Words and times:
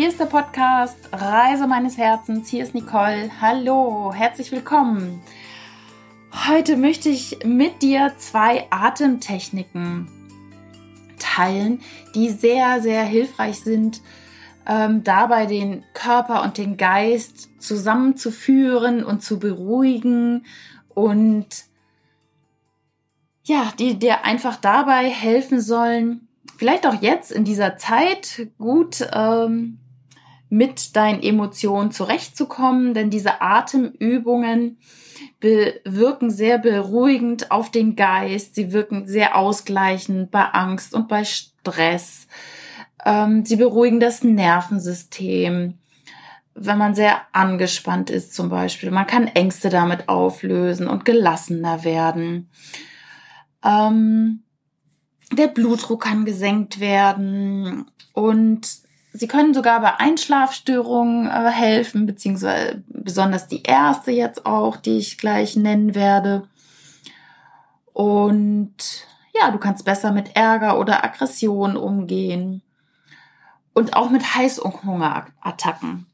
Hier 0.00 0.08
ist 0.08 0.18
der 0.18 0.24
Podcast 0.24 0.96
Reise 1.12 1.66
meines 1.66 1.98
Herzens. 1.98 2.48
Hier 2.48 2.62
ist 2.62 2.72
Nicole. 2.72 3.30
Hallo, 3.42 4.14
herzlich 4.14 4.50
willkommen. 4.50 5.20
Heute 6.48 6.78
möchte 6.78 7.10
ich 7.10 7.40
mit 7.44 7.82
dir 7.82 8.14
zwei 8.16 8.66
Atemtechniken 8.70 10.08
teilen, 11.18 11.82
die 12.14 12.30
sehr, 12.30 12.80
sehr 12.80 13.02
hilfreich 13.02 13.60
sind, 13.60 14.00
ähm, 14.66 15.04
dabei 15.04 15.44
den 15.44 15.84
Körper 15.92 16.44
und 16.44 16.56
den 16.56 16.78
Geist 16.78 17.50
zusammenzuführen 17.58 19.04
und 19.04 19.22
zu 19.22 19.38
beruhigen 19.38 20.46
und 20.88 21.46
ja, 23.42 23.70
die 23.78 23.98
dir 23.98 24.24
einfach 24.24 24.56
dabei 24.56 25.10
helfen 25.10 25.60
sollen, 25.60 26.26
vielleicht 26.56 26.86
auch 26.86 27.02
jetzt 27.02 27.30
in 27.30 27.44
dieser 27.44 27.76
Zeit 27.76 28.48
gut 28.56 29.06
ähm, 29.12 29.76
mit 30.50 30.96
deinen 30.96 31.22
Emotionen 31.22 31.92
zurechtzukommen, 31.92 32.92
denn 32.92 33.08
diese 33.08 33.40
Atemübungen 33.40 34.78
wirken 35.40 36.30
sehr 36.30 36.58
beruhigend 36.58 37.50
auf 37.50 37.70
den 37.70 37.96
Geist, 37.96 38.56
sie 38.56 38.72
wirken 38.72 39.06
sehr 39.06 39.36
ausgleichend 39.36 40.30
bei 40.30 40.42
Angst 40.42 40.92
und 40.92 41.08
bei 41.08 41.24
Stress. 41.24 42.26
Ähm, 43.06 43.44
sie 43.46 43.56
beruhigen 43.56 44.00
das 44.00 44.22
Nervensystem, 44.22 45.78
wenn 46.54 46.78
man 46.78 46.94
sehr 46.94 47.22
angespannt 47.32 48.10
ist 48.10 48.34
zum 48.34 48.50
Beispiel. 48.50 48.90
Man 48.90 49.06
kann 49.06 49.28
Ängste 49.28 49.70
damit 49.70 50.08
auflösen 50.08 50.88
und 50.88 51.04
gelassener 51.04 51.84
werden. 51.84 52.50
Ähm, 53.64 54.42
der 55.32 55.46
Blutdruck 55.46 56.02
kann 56.02 56.24
gesenkt 56.24 56.80
werden 56.80 57.90
und 58.12 58.68
sie 59.12 59.28
können 59.28 59.54
sogar 59.54 59.80
bei 59.80 59.98
Einschlafstörungen 59.98 61.26
äh, 61.26 61.50
helfen, 61.50 62.06
beziehungsweise 62.06 62.82
besonders 62.88 63.48
die 63.48 63.62
erste 63.62 64.10
jetzt 64.10 64.46
auch, 64.46 64.76
die 64.76 64.98
ich 64.98 65.18
gleich 65.18 65.56
nennen 65.56 65.94
werde. 65.94 66.48
Und 67.92 68.74
ja, 69.34 69.50
du 69.50 69.58
kannst 69.58 69.84
besser 69.84 70.12
mit 70.12 70.36
Ärger 70.36 70.78
oder 70.78 71.04
Aggression 71.04 71.76
umgehen 71.76 72.62
und 73.72 73.94
auch 73.94 74.10
mit 74.10 74.22
Heiß- 74.22 74.60
und 74.60 74.82
Hungerattacken. 74.84 76.06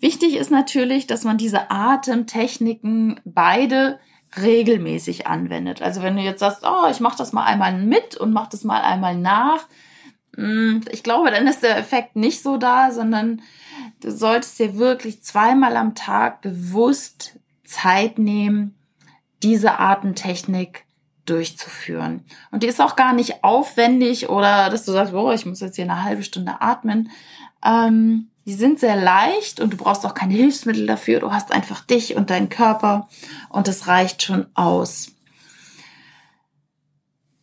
Wichtig 0.00 0.36
ist 0.36 0.50
natürlich, 0.50 1.06
dass 1.06 1.24
man 1.24 1.38
diese 1.38 1.70
Atemtechniken 1.70 3.20
beide 3.24 3.98
regelmäßig 4.40 5.26
anwendet. 5.26 5.82
Also 5.82 6.02
wenn 6.02 6.16
du 6.16 6.22
jetzt 6.22 6.40
sagst, 6.40 6.64
oh, 6.64 6.88
ich 6.90 7.00
mache 7.00 7.18
das 7.18 7.32
mal 7.32 7.44
einmal 7.44 7.72
mit 7.72 8.16
und 8.16 8.32
mache 8.32 8.50
das 8.52 8.64
mal 8.64 8.82
einmal 8.82 9.16
nach, 9.16 9.66
ich 10.90 11.02
glaube, 11.02 11.30
dann 11.30 11.46
ist 11.46 11.62
der 11.62 11.76
Effekt 11.76 12.14
nicht 12.14 12.42
so 12.42 12.56
da, 12.56 12.92
sondern 12.92 13.42
du 14.00 14.10
solltest 14.10 14.58
dir 14.58 14.78
wirklich 14.78 15.22
zweimal 15.22 15.76
am 15.76 15.94
Tag 15.94 16.42
bewusst 16.42 17.38
Zeit 17.64 18.18
nehmen, 18.18 18.76
diese 19.42 19.78
Atemtechnik 19.78 20.84
durchzuführen. 21.26 22.24
Und 22.50 22.62
die 22.62 22.68
ist 22.68 22.80
auch 22.80 22.96
gar 22.96 23.12
nicht 23.12 23.44
aufwendig 23.44 24.28
oder 24.28 24.70
dass 24.70 24.84
du 24.84 24.92
sagst, 24.92 25.12
oh, 25.12 25.32
ich 25.32 25.44
muss 25.44 25.60
jetzt 25.60 25.76
hier 25.76 25.84
eine 25.84 26.02
halbe 26.04 26.22
Stunde 26.22 26.60
atmen. 26.60 27.10
Ähm, 27.64 28.30
die 28.46 28.54
sind 28.54 28.80
sehr 28.80 28.96
leicht 28.96 29.60
und 29.60 29.72
du 29.72 29.76
brauchst 29.76 30.06
auch 30.06 30.14
keine 30.14 30.34
Hilfsmittel 30.34 30.86
dafür. 30.86 31.20
Du 31.20 31.32
hast 31.32 31.52
einfach 31.52 31.84
dich 31.84 32.16
und 32.16 32.30
deinen 32.30 32.48
Körper 32.48 33.08
und 33.50 33.68
es 33.68 33.88
reicht 33.88 34.22
schon 34.22 34.46
aus. 34.54 35.12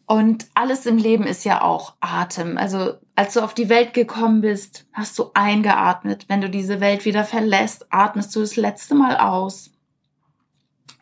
Und 0.07 0.45
alles 0.53 0.85
im 0.85 0.97
Leben 0.97 1.25
ist 1.25 1.45
ja 1.45 1.61
auch 1.61 1.95
Atem. 1.99 2.57
Also 2.57 2.93
als 3.16 3.33
du 3.33 3.41
auf 3.41 3.53
die 3.53 3.69
Welt 3.69 3.93
gekommen 3.93 4.41
bist, 4.41 4.85
hast 4.93 5.17
du 5.17 5.31
eingeatmet. 5.33 6.25
Wenn 6.27 6.41
du 6.41 6.49
diese 6.49 6.79
Welt 6.79 7.05
wieder 7.05 7.23
verlässt, 7.23 7.88
atmest 7.89 8.35
du 8.35 8.41
das 8.41 8.55
letzte 8.55 8.93
Mal 8.93 9.17
aus. 9.17 9.71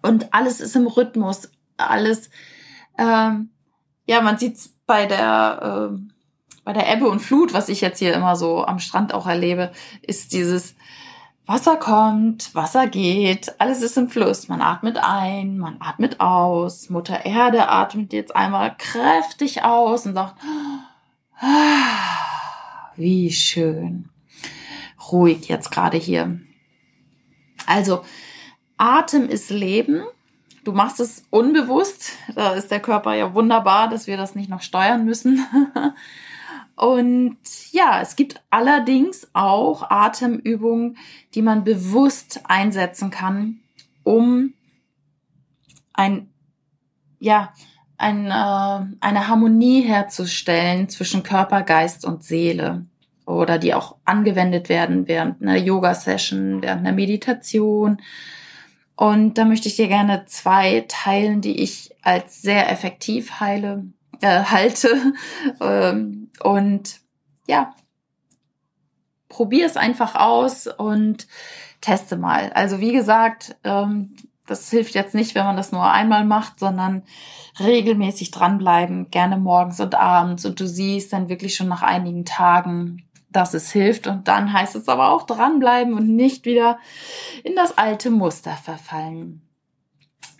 Und 0.01 0.33
alles 0.33 0.61
ist 0.61 0.75
im 0.75 0.87
Rhythmus. 0.87 1.51
Alles, 1.75 2.29
ähm, 2.97 3.49
ja, 4.05 4.21
man 4.21 4.37
sieht's 4.37 4.73
bei 4.85 5.05
der 5.05 5.91
äh, 5.91 6.13
bei 6.63 6.71
der 6.71 6.91
Ebbe 6.93 7.09
und 7.09 7.19
Flut, 7.19 7.53
was 7.53 7.69
ich 7.69 7.81
jetzt 7.81 7.99
hier 7.99 8.13
immer 8.13 8.35
so 8.35 8.65
am 8.65 8.79
Strand 8.79 9.13
auch 9.13 9.27
erlebe, 9.27 9.71
ist 10.01 10.31
dieses 10.31 10.75
Wasser 11.45 11.75
kommt, 11.75 12.55
Wasser 12.55 12.87
geht, 12.87 13.59
alles 13.59 13.81
ist 13.81 13.97
im 13.97 14.09
Fluss. 14.09 14.47
Man 14.47 14.61
atmet 14.61 14.97
ein, 14.97 15.57
man 15.57 15.77
atmet 15.81 16.21
aus. 16.21 16.89
Mutter 16.89 17.25
Erde 17.25 17.67
atmet 17.67 18.13
jetzt 18.13 18.33
einmal 18.33 18.75
kräftig 18.77 19.63
aus 19.63 20.05
und 20.05 20.13
sagt, 20.13 20.35
ah, 21.39 22.91
wie 22.95 23.31
schön. 23.31 24.09
Ruhig 25.11 25.49
jetzt 25.49 25.69
gerade 25.69 25.97
hier. 25.97 26.39
Also, 27.65 28.05
Atem 28.77 29.27
ist 29.27 29.49
Leben. 29.49 30.03
Du 30.63 30.71
machst 30.71 31.01
es 31.01 31.25
unbewusst. 31.29 32.13
Da 32.35 32.53
ist 32.53 32.71
der 32.71 32.79
Körper 32.79 33.15
ja 33.15 33.33
wunderbar, 33.33 33.89
dass 33.89 34.07
wir 34.07 34.15
das 34.15 34.33
nicht 34.33 34.49
noch 34.49 34.61
steuern 34.61 35.03
müssen. 35.03 35.45
Und 36.75 37.37
ja, 37.71 38.01
es 38.01 38.15
gibt 38.15 38.41
allerdings 38.49 39.27
auch 39.33 39.89
Atemübungen, 39.89 40.97
die 41.35 41.41
man 41.41 41.63
bewusst 41.63 42.41
einsetzen 42.45 43.11
kann, 43.11 43.59
um 44.03 44.53
ein, 45.93 46.29
ja, 47.19 47.53
ein, 47.97 48.25
äh, 48.25 48.95
eine 48.99 49.27
Harmonie 49.27 49.81
herzustellen 49.81 50.89
zwischen 50.89 51.23
Körper, 51.23 51.61
Geist 51.61 52.05
und 52.05 52.23
Seele. 52.23 52.85
Oder 53.25 53.57
die 53.57 53.73
auch 53.73 53.95
angewendet 54.03 54.67
werden 54.67 55.07
während 55.07 55.41
einer 55.41 55.55
Yoga-Session, 55.55 56.61
während 56.61 56.81
einer 56.81 56.91
Meditation. 56.91 58.01
Und 58.95 59.37
da 59.37 59.45
möchte 59.45 59.69
ich 59.69 59.77
dir 59.77 59.87
gerne 59.87 60.25
zwei 60.25 60.85
teilen, 60.87 61.39
die 61.39 61.61
ich 61.61 61.95
als 62.01 62.41
sehr 62.41 62.69
effektiv 62.69 63.39
heile 63.39 63.85
äh, 64.23 64.43
halte. 64.45 65.13
ähm, 65.61 66.31
und 66.41 67.01
ja, 67.47 67.75
probier 69.27 69.65
es 69.65 69.77
einfach 69.77 70.15
aus 70.15 70.67
und 70.67 71.27
teste 71.81 72.17
mal. 72.17 72.51
Also 72.53 72.79
wie 72.79 72.93
gesagt, 72.93 73.57
ähm, 73.63 74.15
das 74.47 74.69
hilft 74.69 74.95
jetzt 74.95 75.13
nicht, 75.13 75.35
wenn 75.35 75.45
man 75.45 75.57
das 75.57 75.71
nur 75.71 75.89
einmal 75.89 76.25
macht, 76.25 76.59
sondern 76.59 77.03
regelmäßig 77.59 78.31
dranbleiben, 78.31 79.09
gerne 79.09 79.37
morgens 79.37 79.79
und 79.79 79.95
abends. 79.95 80.45
Und 80.45 80.59
du 80.59 80.67
siehst 80.67 81.13
dann 81.13 81.29
wirklich 81.29 81.55
schon 81.55 81.67
nach 81.67 81.81
einigen 81.81 82.25
Tagen, 82.25 83.05
dass 83.29 83.53
es 83.53 83.71
hilft. 83.71 84.07
Und 84.07 84.27
dann 84.27 84.53
heißt 84.53 84.75
es 84.75 84.87
aber 84.87 85.11
auch 85.11 85.23
dranbleiben 85.23 85.93
und 85.93 86.15
nicht 86.15 86.45
wieder 86.45 86.77
in 87.43 87.55
das 87.55 87.77
alte 87.77 88.09
Muster 88.09 88.51
verfallen. 88.51 89.41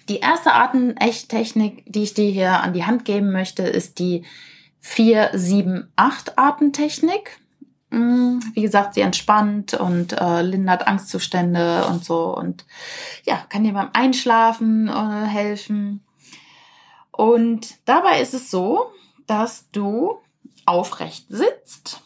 Die 0.10 0.20
erste 0.20 0.54
Atem-Echt-Technik, 0.54 1.86
die 1.88 2.04
ich 2.04 2.14
dir 2.14 2.30
hier 2.30 2.62
an 2.62 2.74
die 2.74 2.86
Hand 2.86 3.06
geben 3.06 3.32
möchte, 3.32 3.64
ist 3.64 3.98
die 4.00 4.26
4-7-8-Atemtechnik. 4.84 7.40
Mm, 7.90 8.40
wie 8.54 8.62
gesagt, 8.62 8.96
sie 8.96 9.02
entspannt 9.02 9.74
und 9.74 10.20
äh, 10.20 10.42
lindert 10.42 10.86
Angstzustände 10.88 11.86
und 11.86 12.04
so 12.04 12.36
und 12.36 12.66
ja, 13.24 13.46
kann 13.50 13.64
dir 13.64 13.72
beim 13.74 13.92
Einschlafen 13.94 14.90
äh, 14.90 15.26
helfen. 15.26 16.04
Und 17.12 17.78
dabei 17.86 18.20
ist 18.20 18.34
es 18.34 18.52
so, 18.52 18.92
dass 19.28 19.70
du 19.72 20.18
aufrecht 20.66 21.28
sitzt 21.30 22.03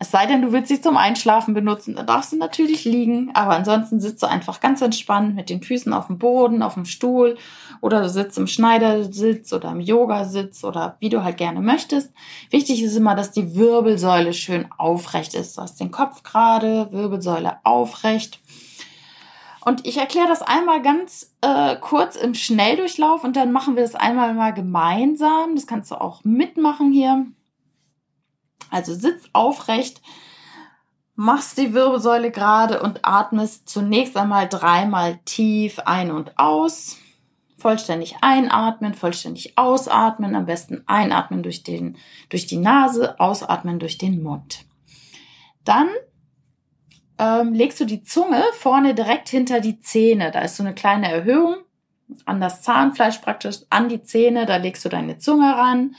es 0.00 0.12
sei 0.12 0.26
denn, 0.26 0.42
du 0.42 0.52
willst 0.52 0.68
sie 0.68 0.80
zum 0.80 0.96
Einschlafen 0.96 1.54
benutzen, 1.54 1.96
dann 1.96 2.06
darfst 2.06 2.32
du 2.32 2.36
natürlich 2.36 2.84
liegen, 2.84 3.30
aber 3.34 3.56
ansonsten 3.56 3.98
sitzt 3.98 4.22
du 4.22 4.28
einfach 4.28 4.60
ganz 4.60 4.80
entspannt 4.80 5.34
mit 5.34 5.50
den 5.50 5.62
Füßen 5.62 5.92
auf 5.92 6.06
dem 6.06 6.18
Boden, 6.18 6.62
auf 6.62 6.74
dem 6.74 6.84
Stuhl 6.84 7.36
oder 7.80 8.02
du 8.02 8.08
sitzt 8.08 8.38
im 8.38 8.46
Schneidersitz 8.46 9.52
oder 9.52 9.72
im 9.72 9.80
Yogasitz 9.80 10.62
oder 10.62 10.96
wie 11.00 11.08
du 11.08 11.24
halt 11.24 11.36
gerne 11.36 11.60
möchtest. 11.60 12.12
Wichtig 12.50 12.82
ist 12.82 12.96
immer, 12.96 13.16
dass 13.16 13.32
die 13.32 13.56
Wirbelsäule 13.56 14.32
schön 14.34 14.66
aufrecht 14.78 15.34
ist. 15.34 15.58
Du 15.58 15.62
hast 15.62 15.80
den 15.80 15.90
Kopf 15.90 16.22
gerade, 16.22 16.92
Wirbelsäule 16.92 17.56
aufrecht. 17.64 18.40
Und 19.64 19.86
ich 19.86 19.98
erkläre 19.98 20.28
das 20.28 20.42
einmal 20.42 20.80
ganz 20.80 21.34
äh, 21.40 21.76
kurz 21.76 22.16
im 22.16 22.34
Schnelldurchlauf 22.34 23.24
und 23.24 23.36
dann 23.36 23.52
machen 23.52 23.74
wir 23.74 23.82
das 23.82 23.96
einmal 23.96 24.32
mal 24.32 24.54
gemeinsam. 24.54 25.56
Das 25.56 25.66
kannst 25.66 25.90
du 25.90 26.00
auch 26.00 26.24
mitmachen 26.24 26.92
hier. 26.92 27.26
Also 28.70 28.94
sitz 28.94 29.28
aufrecht, 29.32 30.00
machst 31.14 31.58
die 31.58 31.74
Wirbelsäule 31.74 32.30
gerade 32.30 32.80
und 32.80 33.00
atmest 33.02 33.68
zunächst 33.68 34.16
einmal 34.16 34.48
dreimal 34.48 35.18
tief 35.24 35.80
ein 35.80 36.12
und 36.12 36.38
aus. 36.38 36.98
Vollständig 37.58 38.18
einatmen, 38.20 38.94
vollständig 38.94 39.58
ausatmen, 39.58 40.36
am 40.36 40.46
besten 40.46 40.84
einatmen 40.86 41.42
durch, 41.42 41.64
den, 41.64 41.96
durch 42.28 42.46
die 42.46 42.58
Nase, 42.58 43.18
ausatmen 43.18 43.80
durch 43.80 43.98
den 43.98 44.22
Mund. 44.22 44.64
Dann 45.64 45.88
ähm, 47.18 47.52
legst 47.52 47.80
du 47.80 47.84
die 47.84 48.04
Zunge 48.04 48.44
vorne 48.52 48.94
direkt 48.94 49.28
hinter 49.28 49.60
die 49.60 49.80
Zähne. 49.80 50.30
Da 50.30 50.42
ist 50.42 50.56
so 50.56 50.62
eine 50.62 50.74
kleine 50.74 51.10
Erhöhung 51.10 51.56
an 52.26 52.40
das 52.40 52.62
Zahnfleisch 52.62 53.18
praktisch, 53.18 53.56
an 53.70 53.88
die 53.88 54.04
Zähne. 54.04 54.46
Da 54.46 54.56
legst 54.56 54.84
du 54.84 54.88
deine 54.88 55.18
Zunge 55.18 55.52
ran 55.56 55.96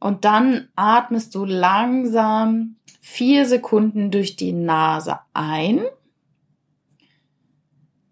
Und 0.00 0.24
dann 0.24 0.68
atmest 0.76 1.34
du 1.34 1.44
langsam 1.44 2.76
vier 3.00 3.46
Sekunden 3.46 4.10
durch 4.10 4.36
die 4.36 4.52
Nase 4.52 5.20
ein. 5.32 5.82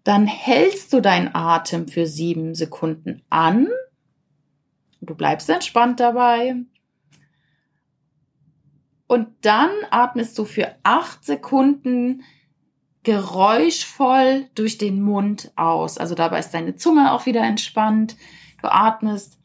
Dann 0.03 0.27
hältst 0.27 0.93
du 0.93 1.01
deinen 1.01 1.33
Atem 1.33 1.87
für 1.87 2.05
sieben 2.05 2.55
Sekunden 2.55 3.23
an. 3.29 3.67
Du 5.01 5.15
bleibst 5.15 5.49
entspannt 5.49 5.99
dabei. 5.99 6.55
Und 9.07 9.27
dann 9.41 9.69
atmest 9.91 10.37
du 10.37 10.45
für 10.45 10.75
acht 10.83 11.23
Sekunden 11.25 12.23
geräuschvoll 13.03 14.49
durch 14.55 14.77
den 14.77 15.01
Mund 15.01 15.51
aus. 15.55 15.97
Also 15.97 16.15
dabei 16.15 16.39
ist 16.39 16.53
deine 16.53 16.75
Zunge 16.75 17.11
auch 17.11 17.25
wieder 17.27 17.43
entspannt. 17.43 18.17
Du 18.61 18.71
atmest 18.71 19.37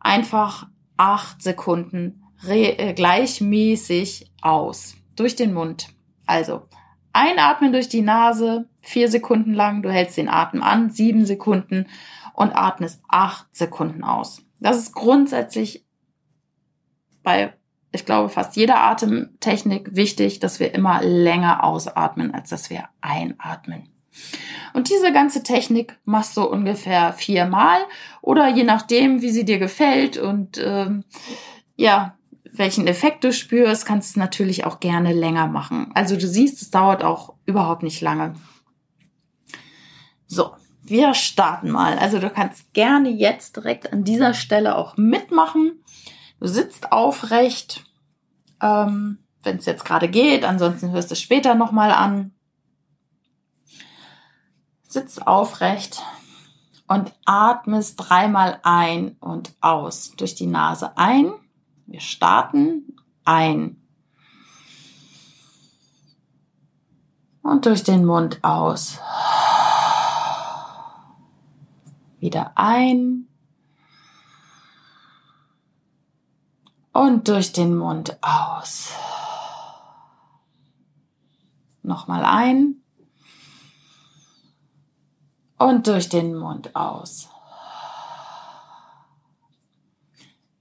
einfach 0.00 0.68
acht 0.96 1.42
Sekunden 1.42 2.22
äh, 2.46 2.94
gleichmäßig 2.94 4.30
aus 4.40 4.96
durch 5.16 5.36
den 5.36 5.54
Mund. 5.54 5.88
Also 6.26 6.68
einatmen 7.12 7.72
durch 7.72 7.88
die 7.88 8.02
Nase, 8.02 8.68
vier 8.80 9.10
Sekunden 9.10 9.54
lang. 9.54 9.82
Du 9.82 9.90
hältst 9.90 10.16
den 10.16 10.28
Atem 10.28 10.62
an, 10.62 10.90
sieben 10.90 11.24
Sekunden 11.24 11.86
und 12.34 12.52
atmest 12.54 13.02
acht 13.08 13.54
Sekunden 13.54 14.04
aus. 14.04 14.42
Das 14.60 14.78
ist 14.78 14.94
grundsätzlich 14.94 15.86
bei 17.22 17.52
ich 17.96 18.04
glaube, 18.04 18.28
fast 18.28 18.56
jeder 18.56 18.80
Atemtechnik 18.80 19.96
wichtig, 19.96 20.38
dass 20.38 20.60
wir 20.60 20.74
immer 20.74 21.02
länger 21.02 21.64
ausatmen, 21.64 22.32
als 22.34 22.50
dass 22.50 22.68
wir 22.68 22.84
einatmen. 23.00 23.88
Und 24.74 24.90
diese 24.90 25.12
ganze 25.12 25.42
Technik 25.42 25.98
machst 26.04 26.36
du 26.36 26.42
ungefähr 26.42 27.12
viermal 27.12 27.78
oder 28.20 28.48
je 28.48 28.64
nachdem, 28.64 29.22
wie 29.22 29.30
sie 29.30 29.44
dir 29.44 29.58
gefällt 29.58 30.18
und 30.18 30.58
ähm, 30.62 31.04
ja, 31.76 32.16
welchen 32.58 32.86
Effekt 32.86 33.24
du 33.24 33.32
spürst, 33.32 33.86
kannst 33.86 34.10
du 34.10 34.12
es 34.12 34.16
natürlich 34.16 34.64
auch 34.64 34.80
gerne 34.80 35.12
länger 35.12 35.46
machen. 35.46 35.90
Also 35.94 36.16
du 36.16 36.26
siehst, 36.26 36.62
es 36.62 36.70
dauert 36.70 37.04
auch 37.04 37.34
überhaupt 37.44 37.82
nicht 37.82 38.00
lange. 38.00 38.34
So, 40.26 40.52
wir 40.82 41.14
starten 41.14 41.70
mal. 41.70 41.98
Also 41.98 42.18
du 42.18 42.30
kannst 42.30 42.72
gerne 42.72 43.10
jetzt 43.10 43.56
direkt 43.56 43.92
an 43.92 44.04
dieser 44.04 44.34
Stelle 44.34 44.76
auch 44.76 44.96
mitmachen. 44.96 45.82
Du 46.40 46.46
sitzt 46.46 46.92
aufrecht, 46.92 47.84
ähm, 48.60 49.18
wenn 49.42 49.56
es 49.56 49.66
jetzt 49.66 49.84
gerade 49.84 50.08
geht. 50.08 50.44
Ansonsten 50.44 50.90
hörst 50.90 51.10
du 51.10 51.14
es 51.14 51.20
später 51.20 51.54
nochmal 51.54 51.90
an. 51.90 52.32
Sitzt 54.88 55.26
aufrecht 55.26 56.02
und 56.86 57.12
atmest 57.24 57.96
dreimal 57.96 58.60
ein 58.62 59.16
und 59.20 59.54
aus. 59.60 60.12
Durch 60.16 60.34
die 60.34 60.46
Nase 60.46 60.96
ein. 60.96 61.32
Wir 61.86 62.00
starten 62.00 62.96
ein. 63.24 63.82
Und 67.42 67.66
durch 67.66 67.84
den 67.84 68.04
Mund 68.04 68.42
aus. 68.42 68.98
Wieder 72.18 72.52
ein. 72.56 73.26
und 76.96 77.28
durch 77.28 77.52
den 77.52 77.76
Mund 77.76 78.16
aus. 78.22 78.90
Nochmal 81.82 82.24
ein 82.24 82.75
und 85.58 85.86
durch 85.86 86.08
den 86.08 86.34
Mund 86.34 86.74
aus. 86.76 87.28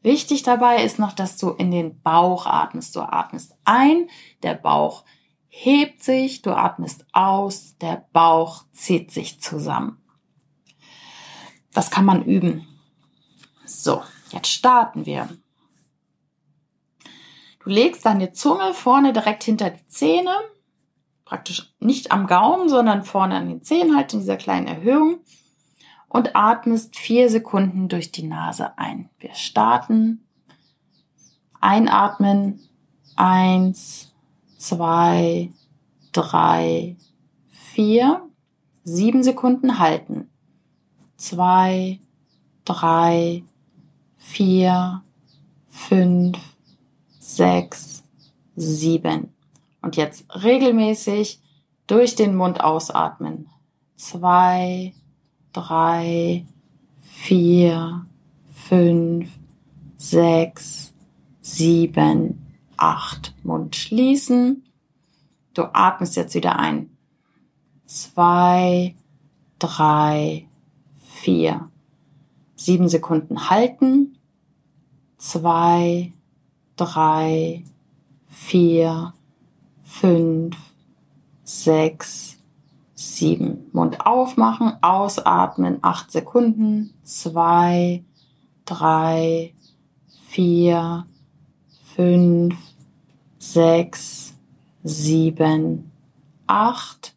Wichtig 0.01 0.43
dabei 0.43 0.83
ist 0.83 0.99
noch, 0.99 1.13
dass 1.13 1.37
du 1.37 1.49
in 1.49 1.71
den 1.71 1.99
Bauch 2.01 2.45
atmest. 2.45 2.95
Du 2.95 3.01
atmest 3.01 3.55
ein, 3.65 4.07
der 4.43 4.53
Bauch 4.53 5.03
hebt 5.47 6.03
sich, 6.03 6.43
du 6.43 6.55
atmest 6.55 7.07
aus, 7.11 7.75
der 7.79 8.05
Bauch 8.13 8.65
zieht 8.71 9.09
sich 9.09 9.41
zusammen. 9.41 9.97
Das 11.73 11.89
kann 11.89 12.05
man 12.05 12.23
üben. 12.23 12.67
So, 13.65 14.03
jetzt 14.29 14.49
starten 14.49 15.05
wir. 15.05 15.27
Du 17.63 17.71
legst 17.71 18.05
deine 18.05 18.31
Zunge 18.31 18.75
vorne 18.75 19.11
direkt 19.11 19.43
hinter 19.43 19.71
die 19.71 19.87
Zähne, 19.87 20.35
praktisch 21.25 21.73
nicht 21.79 22.11
am 22.11 22.27
Gaumen, 22.27 22.69
sondern 22.69 23.03
vorne 23.03 23.35
an 23.35 23.49
den 23.49 23.63
Zähnen 23.63 23.95
halt 23.95 24.13
in 24.13 24.19
dieser 24.19 24.37
kleinen 24.37 24.67
Erhöhung 24.67 25.19
und 26.07 26.35
atmest 26.35 26.95
vier 26.95 27.29
Sekunden 27.29 27.89
durch 27.89 28.11
die 28.11 28.23
Nase 28.23 28.77
ein. 28.77 29.09
Wir 29.19 29.33
starten. 29.33 30.25
Einatmen. 31.59 32.61
Eins, 33.17 34.13
zwei, 34.57 35.51
drei, 36.13 36.95
vier. 37.47 38.21
Sieben 38.83 39.23
Sekunden 39.23 39.79
halten. 39.79 40.29
Zwei, 41.17 41.99
drei, 42.65 43.43
vier, 44.15 45.03
fünf, 45.67 46.37
sechs, 47.19 48.03
sieben. 48.55 49.34
Und 49.85 49.97
jetzt 49.97 50.25
regelmäßig 50.33 51.43
durch 51.85 52.15
den 52.15 52.35
Mund 52.35 52.59
ausatmen. 52.59 53.49
Zwei, 53.95 54.95
drei, 55.53 56.47
vier, 57.01 58.07
fünf, 58.51 59.29
sechs, 59.95 60.91
sieben, 61.39 62.47
acht. 62.77 63.35
Mund 63.43 63.75
schließen. 63.75 64.63
Du 65.53 65.65
atmest 65.71 66.15
jetzt 66.15 66.33
wieder 66.33 66.57
ein. 66.57 66.89
Zwei, 67.85 68.95
drei, 69.59 70.47
vier. 71.03 71.69
Sieben 72.55 72.89
Sekunden 72.89 73.51
halten. 73.51 74.17
Zwei, 75.19 76.11
drei, 76.75 77.63
vier, 78.25 79.13
fünf, 79.99 80.57
sechs, 81.43 82.37
sieben. 82.93 83.69
Mund 83.71 84.05
aufmachen, 84.05 84.73
ausatmen, 84.81 85.79
acht 85.81 86.11
Sekunden, 86.11 86.93
zwei, 87.03 88.03
drei, 88.65 89.53
vier, 90.27 91.05
fünf, 91.95 92.57
sechs, 93.37 94.33
sieben, 94.83 95.91
acht. 96.45 97.15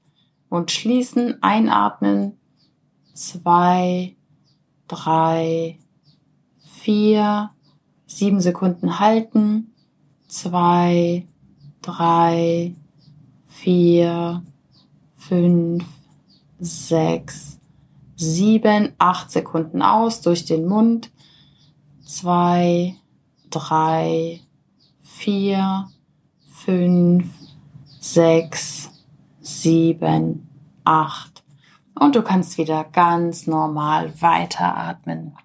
Mund 0.48 0.70
schließen, 0.70 1.42
einatmen, 1.42 2.38
zwei, 3.12 4.16
drei, 4.86 5.78
vier, 6.60 7.50
sieben 8.06 8.40
Sekunden 8.40 9.00
halten, 9.00 9.74
zwei, 10.28 11.26
drei, 11.82 12.74
vier, 13.48 14.42
fünf, 15.16 15.84
sechs, 16.58 17.58
sieben, 18.16 18.92
acht 18.98 19.30
Sekunden 19.30 19.82
aus 19.82 20.20
durch 20.20 20.44
den 20.44 20.66
Mund, 20.66 21.10
zwei, 22.04 22.96
drei, 23.50 24.40
vier, 25.02 25.88
fünf, 26.50 27.26
sechs, 28.00 28.90
sieben, 29.40 30.48
acht. 30.84 31.44
Und 31.94 32.14
du 32.14 32.22
kannst 32.22 32.58
wieder 32.58 32.84
ganz 32.84 33.46
normal 33.46 34.12
weiteratmen. 34.20 35.36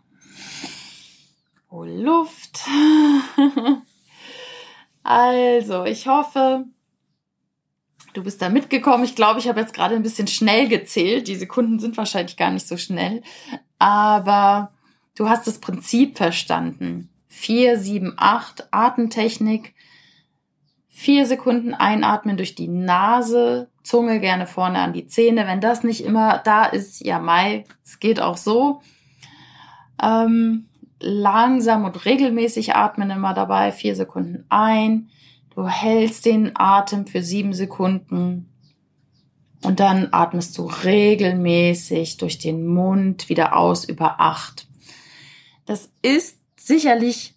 Hol 1.71 1.89
Luft. 1.89 2.59
also, 5.03 5.85
ich 5.85 6.07
hoffe, 6.07 6.65
du 8.13 8.23
bist 8.23 8.41
da 8.41 8.49
mitgekommen. 8.49 9.03
Ich 9.03 9.15
glaube, 9.15 9.39
ich 9.39 9.47
habe 9.47 9.59
jetzt 9.59 9.73
gerade 9.73 9.95
ein 9.95 10.03
bisschen 10.03 10.27
schnell 10.27 10.67
gezählt. 10.67 11.27
Die 11.27 11.35
Sekunden 11.35 11.79
sind 11.79 11.97
wahrscheinlich 11.97 12.37
gar 12.37 12.51
nicht 12.51 12.67
so 12.67 12.77
schnell. 12.77 13.21
Aber 13.79 14.71
du 15.15 15.27
hast 15.27 15.45
das 15.47 15.59
Prinzip 15.59 16.17
verstanden. 16.17 17.09
Vier, 17.27 17.77
sieben, 17.77 18.13
acht, 18.17 18.67
Atemtechnik. 18.71 19.73
Vier 20.87 21.25
Sekunden 21.25 21.73
einatmen 21.73 22.37
durch 22.37 22.53
die 22.55 22.67
Nase, 22.67 23.69
Zunge 23.83 24.19
gerne 24.19 24.45
vorne 24.45 24.79
an 24.79 24.93
die 24.93 25.07
Zähne. 25.07 25.47
Wenn 25.47 25.59
das 25.59 25.83
nicht 25.83 26.01
immer 26.01 26.37
da 26.37 26.65
ist, 26.65 27.03
ja, 27.03 27.19
Mai, 27.19 27.65
es 27.83 27.99
geht 27.99 28.21
auch 28.21 28.37
so. 28.37 28.81
Ähm, 30.01 30.69
langsam 31.03 31.85
und 31.85 32.05
regelmäßig 32.05 32.75
atmen 32.75 33.09
immer 33.11 33.33
dabei. 33.33 33.71
Vier 33.71 33.95
Sekunden 33.95 34.45
ein. 34.49 35.09
Du 35.55 35.67
hältst 35.67 36.25
den 36.25 36.51
Atem 36.55 37.05
für 37.05 37.21
sieben 37.21 37.53
Sekunden. 37.53 38.49
Und 39.61 39.79
dann 39.79 40.09
atmest 40.11 40.57
du 40.57 40.65
regelmäßig 40.65 42.17
durch 42.17 42.37
den 42.37 42.65
Mund 42.65 43.29
wieder 43.29 43.55
aus 43.55 43.85
über 43.85 44.19
acht. 44.19 44.67
Das 45.65 45.89
ist 46.01 46.37
sicherlich 46.57 47.35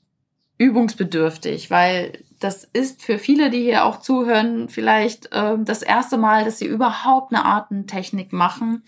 übungsbedürftig, 0.58 1.70
weil 1.70 2.25
das 2.40 2.64
ist 2.64 3.02
für 3.02 3.18
viele, 3.18 3.50
die 3.50 3.62
hier 3.62 3.85
auch 3.85 4.00
zuhören, 4.00 4.68
vielleicht 4.68 5.32
äh, 5.32 5.56
das 5.58 5.82
erste 5.82 6.16
Mal, 6.16 6.44
dass 6.44 6.58
sie 6.58 6.66
überhaupt 6.66 7.32
eine 7.32 7.44
Atemtechnik 7.44 8.32
machen. 8.32 8.82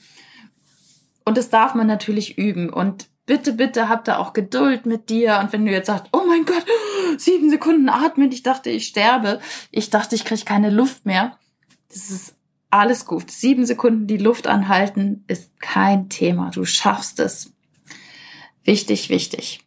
Und 1.25 1.37
das 1.37 1.51
darf 1.51 1.75
man 1.75 1.87
natürlich 1.87 2.39
üben. 2.39 2.71
Und 2.71 3.09
bitte, 3.29 3.53
bitte 3.53 3.89
habt 3.89 4.09
da 4.09 4.19
auch 4.19 4.33
Geduld 4.33 4.87
mit 4.87 5.11
dir. 5.11 5.39
Und 5.39 5.53
wenn 5.53 5.65
du 5.65 5.71
jetzt 5.71 5.87
sagst, 5.87 6.07
oh 6.13 6.23
mein 6.27 6.45
Gott, 6.45 6.65
sieben 7.19 7.51
Sekunden 7.51 7.89
atmen, 7.89 8.33
ich 8.33 8.43
dachte, 8.43 8.71
ich 8.71 8.89
sterbe, 8.89 9.39
ich 9.71 9.91
dachte, 9.91 10.17
ich 10.17 10.25
kriege 10.25 10.45
keine 10.45 10.71
Luft 10.71 11.07
mehr. 11.07 11.39
Das 11.91 12.11
ist 12.11 12.35
alles 12.71 13.07
gut. 13.07 13.31
Sieben 13.31 13.67
Sekunden 13.67 14.09
die 14.09 14.17
Luft 14.17 14.49
anhalten 14.49 15.25
ist 15.29 15.61
kein 15.61 16.09
Thema. 16.09 16.51
Du 16.51 16.65
schaffst 16.65 17.21
es. 17.21 17.53
Wichtig, 18.65 19.11
wichtig. 19.11 19.61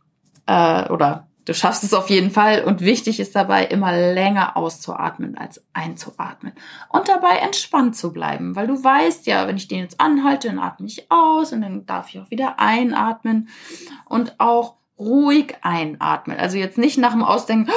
Äh, 0.47 0.89
oder 0.89 1.30
Du 1.45 1.55
schaffst 1.55 1.83
es 1.83 1.93
auf 1.93 2.09
jeden 2.09 2.29
Fall 2.29 2.63
und 2.63 2.81
wichtig 2.81 3.19
ist 3.19 3.35
dabei, 3.35 3.65
immer 3.65 3.91
länger 3.91 4.55
auszuatmen 4.57 5.37
als 5.37 5.63
einzuatmen. 5.73 6.53
Und 6.89 7.07
dabei 7.07 7.37
entspannt 7.37 7.95
zu 7.95 8.13
bleiben, 8.13 8.55
weil 8.55 8.67
du 8.67 8.83
weißt 8.83 9.25
ja, 9.25 9.47
wenn 9.47 9.57
ich 9.57 9.67
den 9.67 9.79
jetzt 9.79 9.99
anhalte, 9.99 10.49
dann 10.49 10.59
atme 10.59 10.85
ich 10.85 11.11
aus 11.11 11.51
und 11.51 11.61
dann 11.61 11.85
darf 11.87 12.09
ich 12.09 12.19
auch 12.19 12.29
wieder 12.29 12.59
einatmen 12.59 13.49
und 14.05 14.39
auch 14.39 14.75
ruhig 14.99 15.55
einatmen. 15.61 16.37
Also 16.37 16.57
jetzt 16.57 16.77
nicht 16.77 16.99
nach 16.99 17.13
dem 17.13 17.23
Ausdenken, 17.23 17.71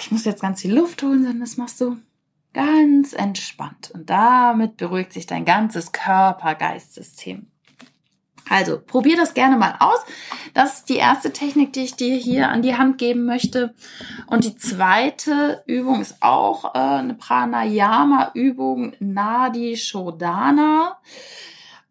ich 0.00 0.10
muss 0.10 0.24
jetzt 0.24 0.42
ganz 0.42 0.62
viel 0.62 0.74
Luft 0.74 1.02
holen, 1.02 1.22
sondern 1.22 1.40
das 1.40 1.56
machst 1.56 1.80
du 1.80 1.98
ganz 2.52 3.12
entspannt. 3.12 3.92
Und 3.94 4.10
damit 4.10 4.76
beruhigt 4.76 5.12
sich 5.12 5.26
dein 5.26 5.44
ganzes 5.44 5.92
Körper-Geist-System. 5.92 7.46
Also 8.48 8.80
probier 8.80 9.16
das 9.16 9.34
gerne 9.34 9.56
mal 9.56 9.76
aus. 9.80 9.98
Das 10.54 10.78
ist 10.78 10.88
die 10.88 10.96
erste 10.96 11.32
Technik, 11.32 11.72
die 11.72 11.84
ich 11.84 11.94
dir 11.94 12.16
hier 12.16 12.48
an 12.48 12.62
die 12.62 12.76
Hand 12.76 12.98
geben 12.98 13.24
möchte. 13.24 13.74
Und 14.26 14.44
die 14.44 14.56
zweite 14.56 15.62
Übung 15.66 16.00
ist 16.00 16.16
auch 16.20 16.74
äh, 16.74 16.78
eine 16.78 17.14
Pranayama-Übung, 17.14 18.94
Nadi 19.00 19.76
Shodhana. 19.76 20.98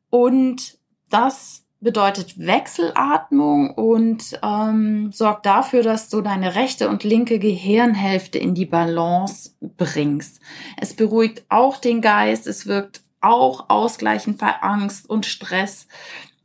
Und 0.10 0.78
das 1.10 1.64
bedeutet 1.80 2.40
Wechselatmung 2.40 3.72
und 3.72 4.40
ähm, 4.42 5.12
sorgt 5.12 5.46
dafür, 5.46 5.84
dass 5.84 6.10
du 6.10 6.22
deine 6.22 6.56
rechte 6.56 6.90
und 6.90 7.04
linke 7.04 7.38
Gehirnhälfte 7.38 8.40
in 8.40 8.56
die 8.56 8.66
Balance 8.66 9.52
bringst. 9.62 10.42
Es 10.78 10.96
beruhigt 10.96 11.46
auch 11.50 11.78
den 11.78 12.02
Geist, 12.02 12.48
es 12.48 12.66
wirkt 12.66 13.02
auch 13.22 13.70
ausgleichend 13.70 14.38
bei 14.38 14.54
Angst 14.62 15.10
und 15.10 15.26
Stress. 15.26 15.88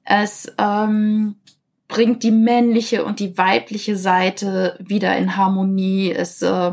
Es 0.04 0.52
ähm, 0.58 1.36
bringt 1.88 2.22
die 2.22 2.30
männliche 2.30 3.04
und 3.04 3.20
die 3.20 3.36
weibliche 3.36 3.96
Seite 3.96 4.78
wieder 4.80 5.16
in 5.16 5.36
Harmonie. 5.36 6.10
Es 6.10 6.40
äh, 6.42 6.72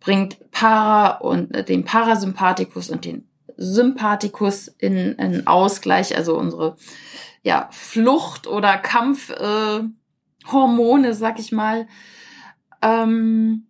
bringt 0.00 0.50
Para 0.50 1.18
und 1.18 1.54
äh, 1.54 1.64
den 1.64 1.84
Parasympathikus 1.84 2.90
und 2.90 3.04
den 3.04 3.28
Sympathikus 3.56 4.68
in, 4.68 5.12
in 5.14 5.46
Ausgleich, 5.46 6.16
also 6.16 6.36
unsere 6.38 6.76
ja, 7.42 7.68
Flucht- 7.70 8.46
oder 8.46 8.76
Kampfhormone, 8.76 9.90
äh, 10.46 10.50
Hormone, 10.50 11.14
sag 11.14 11.38
ich 11.38 11.52
mal. 11.52 11.86
Ähm, 12.82 13.65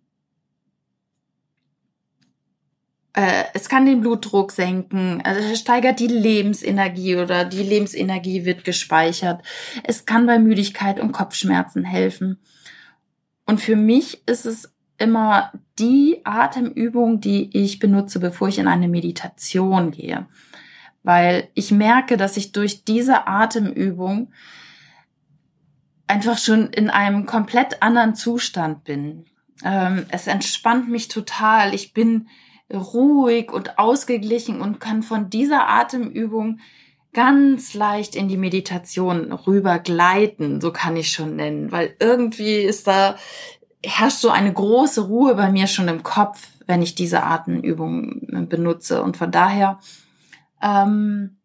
Äh, 3.17 3.45
es 3.55 3.67
kann 3.67 3.87
den 3.87 4.01
Blutdruck 4.01 4.51
senken, 4.51 5.23
also 5.23 5.39
es 5.39 5.59
steigert 5.59 5.99
die 5.99 6.05
Lebensenergie 6.05 7.15
oder 7.15 7.45
die 7.45 7.63
Lebensenergie 7.63 8.45
wird 8.45 8.63
gespeichert. 8.63 9.41
Es 9.83 10.05
kann 10.05 10.27
bei 10.27 10.37
Müdigkeit 10.37 10.99
und 10.99 11.13
Kopfschmerzen 11.13 11.83
helfen. 11.83 12.37
Und 13.47 13.59
für 13.59 13.75
mich 13.75 14.21
ist 14.27 14.45
es 14.45 14.71
immer 14.99 15.51
die 15.79 16.21
Atemübung, 16.25 17.19
die 17.19 17.49
ich 17.57 17.79
benutze, 17.79 18.19
bevor 18.19 18.49
ich 18.49 18.59
in 18.59 18.67
eine 18.67 18.87
Meditation 18.87 19.89
gehe. 19.89 20.27
Weil 21.01 21.49
ich 21.55 21.71
merke, 21.71 22.17
dass 22.17 22.37
ich 22.37 22.51
durch 22.51 22.83
diese 22.83 23.25
Atemübung 23.25 24.31
einfach 26.05 26.37
schon 26.37 26.67
in 26.67 26.91
einem 26.91 27.25
komplett 27.25 27.81
anderen 27.81 28.13
Zustand 28.13 28.83
bin. 28.83 29.25
Ähm, 29.63 30.05
es 30.09 30.27
entspannt 30.27 30.87
mich 30.87 31.07
total. 31.07 31.73
Ich 31.73 31.93
bin 31.93 32.27
ruhig 32.73 33.51
und 33.51 33.79
ausgeglichen 33.79 34.61
und 34.61 34.79
kann 34.79 35.03
von 35.03 35.29
dieser 35.29 35.67
Atemübung 35.69 36.59
ganz 37.13 37.73
leicht 37.73 38.15
in 38.15 38.27
die 38.27 38.37
Meditation 38.37 39.31
rüber 39.31 39.79
gleiten, 39.79 40.61
so 40.61 40.71
kann 40.71 40.95
ich 40.95 41.11
schon 41.11 41.35
nennen, 41.35 41.71
weil 41.71 41.95
irgendwie 41.99 42.57
ist 42.57 42.87
da, 42.87 43.15
herrscht 43.83 44.19
so 44.19 44.29
eine 44.29 44.53
große 44.53 45.01
Ruhe 45.01 45.35
bei 45.35 45.51
mir 45.51 45.67
schon 45.67 45.87
im 45.87 46.03
Kopf, 46.03 46.49
wenn 46.65 46.81
ich 46.81 46.95
diese 46.95 47.23
Atemübung 47.23 48.47
benutze. 48.49 49.01
Und 49.01 49.17
von 49.17 49.31
daher, 49.31 49.79
ähm, 50.61 51.37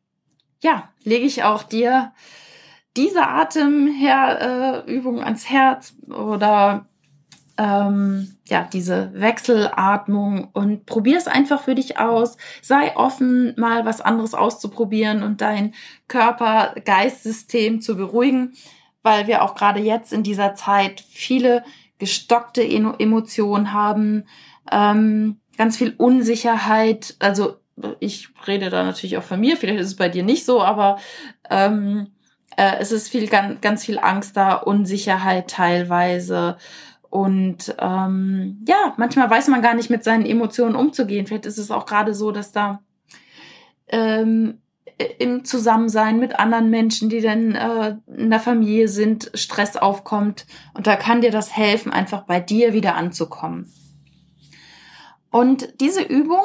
ja, 0.63 0.91
lege 1.05 1.25
ich 1.25 1.45
auch 1.45 1.63
dir 1.63 2.13
diese 2.97 3.27
Atemübung 3.27 5.19
äh, 5.19 5.23
ans 5.23 5.49
Herz 5.49 5.95
oder 6.09 6.87
ähm, 7.63 8.37
ja, 8.49 8.69
diese 8.73 9.13
Wechselatmung 9.15 10.49
und 10.53 10.85
probier 10.85 11.17
es 11.17 11.29
einfach 11.29 11.63
für 11.63 11.77
dich 11.77 11.97
aus. 11.97 12.37
Sei 12.61 12.97
offen, 12.97 13.55
mal 13.57 13.85
was 13.85 14.01
anderes 14.01 14.35
auszuprobieren 14.35 15.23
und 15.23 15.41
dein 15.41 15.73
Körper-Geist-System 16.09 17.81
zu 17.81 17.97
beruhigen, 17.97 18.55
weil 19.05 19.29
wir 19.29 19.43
auch 19.43 19.55
gerade 19.55 19.79
jetzt 19.79 20.13
in 20.13 20.25
dieser 20.25 20.57
Zeit 20.57 21.05
viele 21.09 21.63
gestockte 21.99 22.65
Emotionen 22.65 23.73
haben, 23.73 24.25
ähm, 24.73 25.39
ganz 25.57 25.77
viel 25.77 25.95
Unsicherheit. 25.97 27.15
Also 27.21 27.59
ich 28.01 28.29
rede 28.45 28.71
da 28.71 28.83
natürlich 28.83 29.19
auch 29.19 29.23
von 29.23 29.39
mir, 29.39 29.57
vielleicht 29.57 29.81
ist 29.81 29.87
es 29.87 29.97
bei 29.97 30.09
dir 30.09 30.25
nicht 30.25 30.45
so, 30.45 30.61
aber 30.63 30.99
ähm, 31.49 32.09
äh, 32.57 32.79
es 32.81 32.91
ist 32.91 33.09
viel, 33.09 33.29
ganz, 33.29 33.61
ganz 33.61 33.85
viel 33.85 34.01
Angst 34.01 34.37
da, 34.37 34.55
Unsicherheit 34.55 35.49
teilweise. 35.49 36.57
Und 37.13 37.77
ähm, 37.79 38.65
ja, 38.67 38.95
manchmal 38.97 39.29
weiß 39.29 39.49
man 39.49 39.61
gar 39.61 39.75
nicht 39.75 39.91
mit 39.91 40.03
seinen 40.03 40.25
Emotionen 40.25 40.75
umzugehen. 40.75 41.27
Vielleicht 41.27 41.45
ist 41.45 41.59
es 41.59 41.71
auch 41.71 41.85
gerade 41.85 42.15
so, 42.15 42.33
dass 42.33 42.53
da 42.53 42.81
ähm, 43.89 44.63
im 45.19 45.45
Zusammensein 45.45 46.19
mit 46.19 46.39
anderen 46.39 46.71
Menschen, 46.71 47.11
die 47.11 47.21
dann 47.21 47.55
äh, 47.55 47.97
in 48.17 48.31
der 48.31 48.41
Familie 48.41 48.89
sind, 48.89 49.31
Stress 49.35 49.77
aufkommt. 49.77 50.47
Und 50.73 50.87
da 50.87 50.97
kann 50.97 51.21
dir 51.21 51.31
das 51.31 51.55
helfen, 51.55 51.93
einfach 51.93 52.23
bei 52.23 52.41
dir 52.41 52.73
wieder 52.73 52.95
anzukommen. 52.95 53.71
Und 55.31 55.83
diese 55.83 56.01
Übung, 56.01 56.45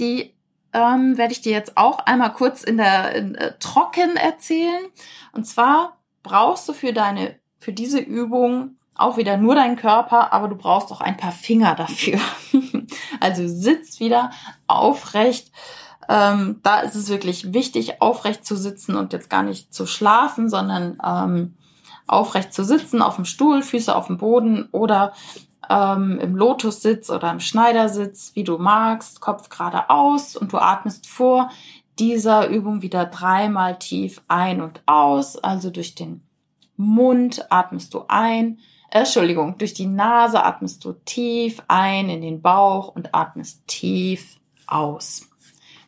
die 0.00 0.34
ähm, 0.72 1.16
werde 1.16 1.32
ich 1.32 1.42
dir 1.42 1.52
jetzt 1.52 1.76
auch 1.76 2.00
einmal 2.00 2.32
kurz 2.32 2.64
in 2.64 2.76
der 2.76 3.14
in, 3.14 3.36
äh, 3.36 3.52
trocken 3.60 4.16
erzählen. 4.16 4.84
Und 5.30 5.44
zwar 5.44 6.00
brauchst 6.24 6.68
du 6.68 6.72
für 6.72 6.92
deine 6.92 7.36
für 7.60 7.72
diese 7.72 8.00
Übung 8.00 8.77
auch 8.98 9.16
wieder 9.16 9.36
nur 9.36 9.54
dein 9.54 9.76
Körper, 9.76 10.32
aber 10.32 10.48
du 10.48 10.56
brauchst 10.56 10.92
auch 10.92 11.00
ein 11.00 11.16
paar 11.16 11.32
Finger 11.32 11.74
dafür. 11.74 12.18
also 13.20 13.46
sitz 13.46 14.00
wieder 14.00 14.30
aufrecht. 14.66 15.50
Ähm, 16.08 16.60
da 16.62 16.80
ist 16.80 16.94
es 16.94 17.08
wirklich 17.08 17.52
wichtig, 17.52 18.02
aufrecht 18.02 18.44
zu 18.44 18.56
sitzen 18.56 18.96
und 18.96 19.12
jetzt 19.12 19.30
gar 19.30 19.42
nicht 19.42 19.72
zu 19.72 19.86
schlafen, 19.86 20.48
sondern 20.48 20.98
ähm, 21.04 21.54
aufrecht 22.06 22.52
zu 22.52 22.64
sitzen 22.64 23.02
auf 23.02 23.16
dem 23.16 23.24
Stuhl, 23.24 23.62
Füße 23.62 23.94
auf 23.94 24.06
dem 24.08 24.18
Boden 24.18 24.68
oder 24.72 25.12
ähm, 25.68 26.18
im 26.20 26.34
Lotussitz 26.34 27.10
oder 27.10 27.30
im 27.30 27.40
Schneidersitz, 27.40 28.32
wie 28.34 28.44
du 28.44 28.58
magst, 28.58 29.20
Kopf 29.20 29.48
geradeaus 29.48 30.34
und 30.34 30.52
du 30.52 30.58
atmest 30.58 31.06
vor 31.06 31.50
dieser 31.98 32.48
Übung 32.48 32.82
wieder 32.82 33.04
dreimal 33.04 33.78
tief 33.78 34.22
ein 34.28 34.60
und 34.60 34.82
aus, 34.86 35.36
also 35.36 35.70
durch 35.70 35.94
den 35.94 36.22
Mund 36.76 37.46
atmest 37.50 37.92
du 37.92 38.04
ein, 38.08 38.58
Entschuldigung, 38.90 39.58
durch 39.58 39.74
die 39.74 39.86
Nase 39.86 40.42
atmest 40.42 40.84
du 40.84 40.94
tief 41.04 41.62
ein 41.68 42.08
in 42.08 42.22
den 42.22 42.40
Bauch 42.40 42.88
und 42.94 43.14
atmest 43.14 43.66
tief 43.66 44.38
aus. 44.66 45.28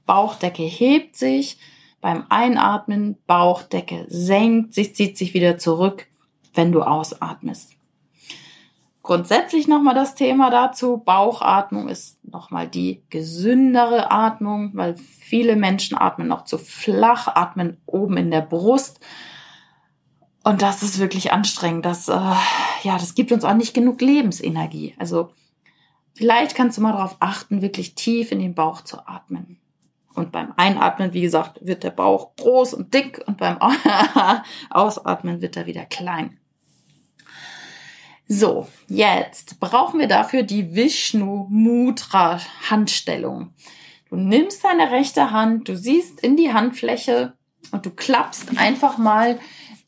Bauchdecke 0.06 0.62
hebt 0.62 1.16
sich 1.16 1.58
beim 2.00 2.24
Einatmen, 2.28 3.16
Bauchdecke 3.26 4.06
senkt 4.08 4.74
sich, 4.74 4.94
zieht 4.94 5.16
sich 5.16 5.34
wieder 5.34 5.58
zurück, 5.58 6.06
wenn 6.54 6.72
du 6.72 6.82
ausatmest. 6.82 7.74
Grundsätzlich 9.02 9.66
nochmal 9.66 9.94
das 9.94 10.14
Thema 10.14 10.50
dazu. 10.50 10.98
Bauchatmung 10.98 11.88
ist 11.88 12.22
nochmal 12.22 12.68
die 12.68 13.02
gesündere 13.08 14.10
Atmung, 14.10 14.72
weil 14.74 14.96
viele 14.96 15.56
Menschen 15.56 15.96
atmen 15.96 16.28
noch 16.28 16.44
zu 16.44 16.58
flach, 16.58 17.26
atmen 17.28 17.78
oben 17.86 18.18
in 18.18 18.30
der 18.30 18.42
Brust. 18.42 19.00
Und 20.42 20.62
das 20.62 20.82
ist 20.82 20.98
wirklich 20.98 21.32
anstrengend. 21.32 21.84
Das, 21.84 22.08
äh, 22.08 22.12
ja, 22.12 22.98
das 22.98 23.14
gibt 23.14 23.32
uns 23.32 23.44
auch 23.44 23.54
nicht 23.54 23.74
genug 23.74 24.00
Lebensenergie. 24.00 24.94
Also 24.98 25.32
vielleicht 26.14 26.54
kannst 26.54 26.78
du 26.78 26.82
mal 26.82 26.92
darauf 26.92 27.16
achten, 27.20 27.62
wirklich 27.62 27.94
tief 27.94 28.32
in 28.32 28.40
den 28.40 28.54
Bauch 28.54 28.82
zu 28.82 29.06
atmen. 29.06 29.58
Und 30.14 30.32
beim 30.32 30.52
Einatmen, 30.56 31.12
wie 31.12 31.20
gesagt, 31.20 31.64
wird 31.64 31.84
der 31.84 31.90
Bauch 31.90 32.34
groß 32.36 32.74
und 32.74 32.94
dick 32.94 33.22
und 33.26 33.36
beim 33.36 33.58
Ausatmen 34.70 35.40
wird 35.40 35.56
er 35.56 35.66
wieder 35.66 35.84
klein. 35.84 36.38
So, 38.26 38.68
jetzt 38.86 39.60
brauchen 39.60 39.98
wir 39.98 40.06
dafür 40.06 40.42
die 40.42 40.74
Vishnu 40.74 41.46
Mudra 41.48 42.40
Handstellung. 42.68 43.54
Du 44.08 44.16
nimmst 44.16 44.64
deine 44.64 44.90
rechte 44.90 45.30
Hand, 45.32 45.68
du 45.68 45.76
siehst 45.76 46.20
in 46.20 46.36
die 46.36 46.52
Handfläche 46.52 47.34
und 47.72 47.86
du 47.86 47.90
klappst 47.90 48.56
einfach 48.58 48.98
mal 48.98 49.38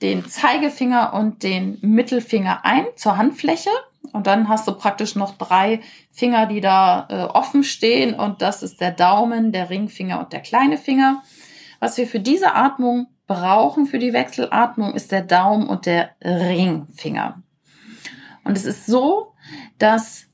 den 0.02 0.28
Zeigefinger 0.28 1.14
und 1.14 1.42
den 1.42 1.78
Mittelfinger 1.80 2.64
ein 2.64 2.84
zur 2.96 3.16
Handfläche. 3.16 3.70
Und 4.12 4.26
dann 4.26 4.48
hast 4.48 4.66
du 4.66 4.72
praktisch 4.72 5.14
noch 5.14 5.38
drei 5.38 5.80
Finger, 6.10 6.46
die 6.46 6.60
da 6.60 7.06
äh, 7.08 7.22
offen 7.22 7.64
stehen. 7.64 8.14
Und 8.14 8.42
das 8.42 8.62
ist 8.62 8.80
der 8.80 8.90
Daumen, 8.90 9.52
der 9.52 9.70
Ringfinger 9.70 10.18
und 10.18 10.32
der 10.32 10.40
kleine 10.40 10.76
Finger. 10.76 11.22
Was 11.80 11.96
wir 11.96 12.06
für 12.06 12.20
diese 12.20 12.54
Atmung 12.54 13.06
brauchen, 13.26 13.86
für 13.86 13.98
die 13.98 14.12
Wechselatmung, 14.12 14.94
ist 14.94 15.12
der 15.12 15.22
Daumen 15.22 15.68
und 15.68 15.86
der 15.86 16.10
Ringfinger. 16.22 17.42
Und 18.44 18.56
es 18.56 18.64
ist 18.64 18.86
so, 18.86 19.32
dass 19.78 20.26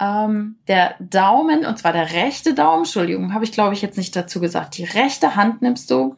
ähm, 0.00 0.56
der 0.66 0.94
Daumen, 0.98 1.66
und 1.66 1.78
zwar 1.78 1.92
der 1.92 2.12
rechte 2.12 2.54
Daumen, 2.54 2.80
Entschuldigung, 2.80 3.34
habe 3.34 3.44
ich 3.44 3.52
glaube 3.52 3.74
ich 3.74 3.82
jetzt 3.82 3.98
nicht 3.98 4.16
dazu 4.16 4.40
gesagt, 4.40 4.78
die 4.78 4.84
rechte 4.84 5.36
Hand 5.36 5.60
nimmst 5.60 5.90
du 5.90 6.16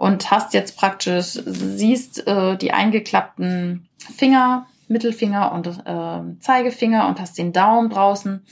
und 0.00 0.30
hast 0.30 0.54
jetzt 0.54 0.78
praktisch, 0.78 1.38
siehst 1.44 2.26
äh, 2.26 2.56
die 2.56 2.72
eingeklappten 2.72 3.86
Finger, 3.98 4.66
Mittelfinger 4.88 5.52
und 5.52 5.66
äh, 5.66 6.40
Zeigefinger 6.40 7.06
und 7.06 7.20
hast 7.20 7.36
den 7.36 7.52
Daumen 7.52 7.90
draußen 7.90 8.42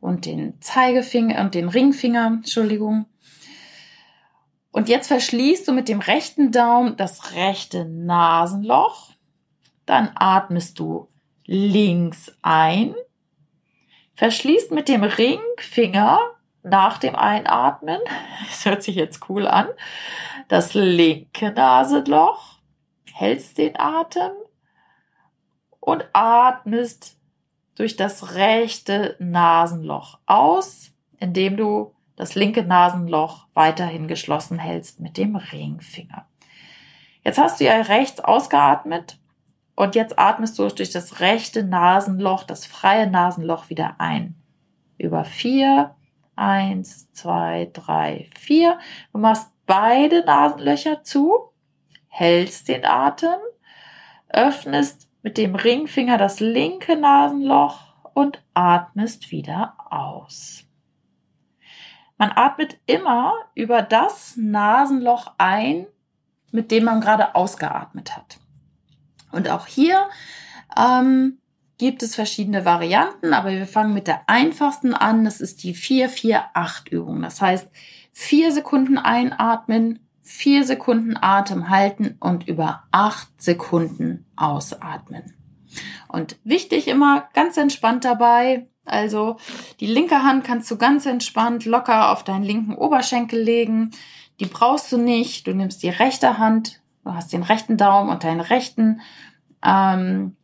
und 0.00 0.24
den 0.24 0.58
Zeigefinger 0.62 1.42
und 1.42 1.54
den 1.54 1.68
Ringfinger, 1.68 2.28
Entschuldigung. 2.28 3.04
Und 4.72 4.88
jetzt 4.88 5.08
verschließt 5.08 5.68
du 5.68 5.72
mit 5.72 5.90
dem 5.90 6.00
rechten 6.00 6.52
Daumen 6.52 6.96
das 6.96 7.34
rechte 7.34 7.84
Nasenloch. 7.84 9.10
Dann 9.84 10.10
atmest 10.14 10.78
du 10.78 11.08
links 11.44 12.34
ein, 12.40 12.94
verschließt 14.14 14.72
mit 14.72 14.88
dem 14.88 15.02
Ringfinger 15.02 16.18
nach 16.62 16.96
dem 16.96 17.14
Einatmen, 17.14 18.00
das 18.48 18.64
hört 18.64 18.82
sich 18.82 18.96
jetzt 18.96 19.28
cool 19.28 19.46
an, 19.46 19.68
das 20.48 20.74
linke 20.74 21.52
Nasenloch, 21.52 22.58
hältst 23.12 23.58
den 23.58 23.78
Atem 23.78 24.32
und 25.80 26.04
atmest 26.12 27.18
durch 27.74 27.96
das 27.96 28.34
rechte 28.34 29.16
Nasenloch 29.18 30.18
aus, 30.26 30.92
indem 31.18 31.56
du 31.56 31.94
das 32.16 32.34
linke 32.34 32.62
Nasenloch 32.62 33.46
weiterhin 33.54 34.08
geschlossen 34.08 34.58
hältst 34.58 35.00
mit 35.00 35.16
dem 35.16 35.36
Ringfinger. 35.36 36.26
Jetzt 37.24 37.38
hast 37.38 37.60
du 37.60 37.64
ja 37.64 37.80
rechts 37.80 38.20
ausgeatmet 38.20 39.18
und 39.74 39.94
jetzt 39.94 40.18
atmest 40.18 40.58
du 40.58 40.68
durch 40.68 40.90
das 40.90 41.20
rechte 41.20 41.64
Nasenloch, 41.64 42.44
das 42.44 42.66
freie 42.66 43.08
Nasenloch 43.08 43.70
wieder 43.70 43.96
ein. 43.98 44.36
Über 44.98 45.24
vier. 45.24 45.94
Eins, 46.36 47.12
zwei, 47.12 47.70
drei, 47.72 48.28
vier. 48.36 48.78
Du 49.12 49.20
machst 49.20 49.53
beide 49.66 50.24
Nasenlöcher 50.24 51.02
zu, 51.02 51.50
hältst 52.08 52.68
den 52.68 52.84
Atem, 52.84 53.38
öffnest 54.28 55.08
mit 55.22 55.38
dem 55.38 55.54
Ringfinger 55.54 56.18
das 56.18 56.40
linke 56.40 56.96
Nasenloch 56.96 57.94
und 58.14 58.42
atmest 58.52 59.30
wieder 59.30 59.74
aus. 59.90 60.64
Man 62.16 62.30
atmet 62.34 62.78
immer 62.86 63.34
über 63.54 63.82
das 63.82 64.36
Nasenloch 64.36 65.32
ein, 65.38 65.86
mit 66.52 66.70
dem 66.70 66.84
man 66.84 67.00
gerade 67.00 67.34
ausgeatmet 67.34 68.16
hat. 68.16 68.38
Und 69.32 69.48
auch 69.48 69.66
hier 69.66 70.08
ähm, 70.76 71.38
gibt 71.78 72.02
es 72.04 72.14
verschiedene 72.14 72.64
Varianten, 72.64 73.34
aber 73.34 73.50
wir 73.50 73.66
fangen 73.66 73.94
mit 73.94 74.06
der 74.06 74.28
einfachsten 74.28 74.94
an. 74.94 75.24
Das 75.24 75.40
ist 75.40 75.64
die 75.64 75.74
4-4-8-Übung. 75.74 77.22
Das 77.22 77.40
heißt, 77.40 77.68
vier 78.14 78.50
Sekunden 78.50 78.96
einatmen, 78.96 80.08
vier 80.22 80.64
Sekunden 80.64 81.18
Atem 81.20 81.68
halten 81.68 82.16
und 82.20 82.48
über 82.48 82.84
acht 82.90 83.28
Sekunden 83.42 84.24
ausatmen. 84.36 85.34
Und 86.08 86.38
wichtig 86.44 86.88
immer 86.88 87.28
ganz 87.34 87.58
entspannt 87.58 88.06
dabei. 88.06 88.68
Also 88.86 89.36
die 89.80 89.86
linke 89.86 90.22
Hand 90.22 90.44
kannst 90.44 90.70
du 90.70 90.78
ganz 90.78 91.04
entspannt 91.04 91.66
locker 91.66 92.10
auf 92.10 92.24
deinen 92.24 92.44
linken 92.44 92.74
Oberschenkel 92.74 93.38
legen. 93.38 93.90
Die 94.40 94.46
brauchst 94.46 94.90
du 94.90 94.96
nicht. 94.96 95.46
Du 95.46 95.52
nimmst 95.52 95.82
die 95.82 95.90
rechte 95.90 96.38
Hand, 96.38 96.80
Du 97.04 97.12
hast 97.12 97.32
den 97.32 97.42
rechten 97.42 97.76
Daumen 97.76 98.08
und 98.08 98.24
deinen 98.24 98.40
rechten 98.40 99.02
ähm, 99.62 100.36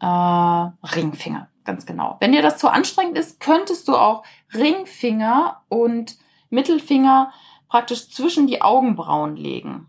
äh, 0.00 0.06
Ringfinger. 0.06 1.48
Ganz 1.64 1.86
genau. 1.86 2.16
Wenn 2.20 2.32
dir 2.32 2.42
das 2.42 2.58
zu 2.58 2.68
anstrengend 2.68 3.18
ist, 3.18 3.40
könntest 3.40 3.88
du 3.88 3.96
auch 3.96 4.24
Ringfinger 4.54 5.62
und 5.68 6.16
Mittelfinger 6.50 7.32
praktisch 7.68 8.10
zwischen 8.10 8.46
die 8.46 8.62
Augenbrauen 8.62 9.36
legen. 9.36 9.88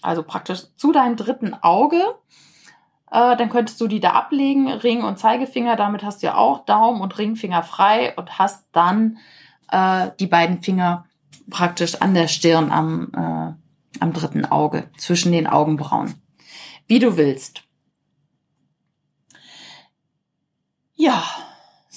Also 0.00 0.22
praktisch 0.22 0.64
zu 0.76 0.92
deinem 0.92 1.16
dritten 1.16 1.54
Auge. 1.54 2.02
Äh, 3.10 3.36
dann 3.36 3.50
könntest 3.50 3.80
du 3.80 3.88
die 3.88 4.00
da 4.00 4.10
ablegen, 4.10 4.68
Ring 4.68 5.02
und 5.02 5.18
Zeigefinger. 5.18 5.76
Damit 5.76 6.02
hast 6.02 6.22
du 6.22 6.28
ja 6.28 6.36
auch 6.36 6.64
Daumen 6.64 7.00
und 7.00 7.18
Ringfinger 7.18 7.62
frei 7.62 8.14
und 8.16 8.38
hast 8.38 8.66
dann 8.72 9.18
äh, 9.70 10.10
die 10.20 10.26
beiden 10.26 10.62
Finger 10.62 11.06
praktisch 11.50 12.00
an 12.00 12.14
der 12.14 12.28
Stirn 12.28 12.70
am 12.70 13.12
äh, 13.14 13.62
am 14.00 14.12
dritten 14.12 14.44
Auge, 14.44 14.90
zwischen 14.96 15.32
den 15.32 15.46
Augenbrauen. 15.46 16.14
Wie 16.86 16.98
du 16.98 17.16
willst. 17.16 17.62
Ja, 20.94 21.22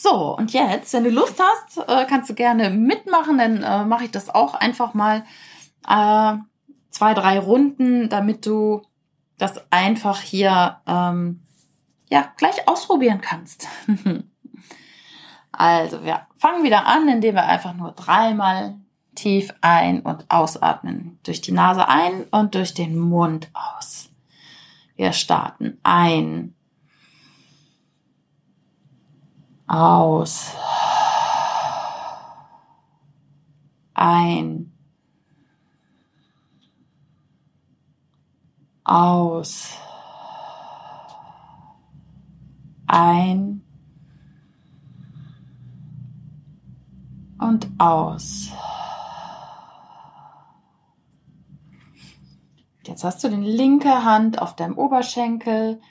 so, 0.05 0.37
und 0.37 0.53
jetzt, 0.53 0.93
wenn 0.93 1.03
du 1.03 1.09
Lust 1.09 1.41
hast, 1.41 1.89
äh, 1.89 2.05
kannst 2.05 2.29
du 2.29 2.35
gerne 2.35 2.69
mitmachen, 2.69 3.39
dann 3.39 3.63
äh, 3.63 3.85
mache 3.85 4.05
ich 4.05 4.11
das 4.11 4.29
auch 4.29 4.53
einfach 4.53 4.93
mal 4.93 5.23
äh, 5.87 6.37
zwei, 6.91 7.15
drei 7.15 7.39
Runden, 7.39 8.07
damit 8.09 8.45
du 8.45 8.83
das 9.39 9.71
einfach 9.71 10.21
hier 10.21 10.79
ähm, 10.85 11.41
ja 12.09 12.31
gleich 12.37 12.67
ausprobieren 12.67 13.19
kannst. 13.19 13.67
also, 15.51 16.03
wir 16.03 16.27
fangen 16.37 16.63
wieder 16.63 16.85
an, 16.85 17.07
indem 17.07 17.33
wir 17.33 17.45
einfach 17.45 17.73
nur 17.73 17.91
dreimal 17.91 18.75
tief 19.15 19.53
ein- 19.61 20.01
und 20.01 20.29
ausatmen. 20.29 21.19
Durch 21.23 21.41
die 21.41 21.51
Nase 21.51 21.87
ein 21.87 22.25
und 22.29 22.53
durch 22.53 22.75
den 22.75 22.99
Mund 22.99 23.49
aus. 23.53 24.09
Wir 24.95 25.13
starten 25.13 25.79
ein. 25.81 26.53
Aus. 29.67 30.54
Ein. 33.93 34.71
Aus. 38.84 39.78
Ein. 42.88 43.63
Und 47.39 47.67
aus. 47.80 48.51
Jetzt 52.86 53.04
hast 53.04 53.23
du 53.23 53.30
die 53.30 53.36
linke 53.36 54.04
Hand 54.04 54.39
auf 54.39 54.56
deinem 54.56 54.78
Oberschenkel, 54.78 55.82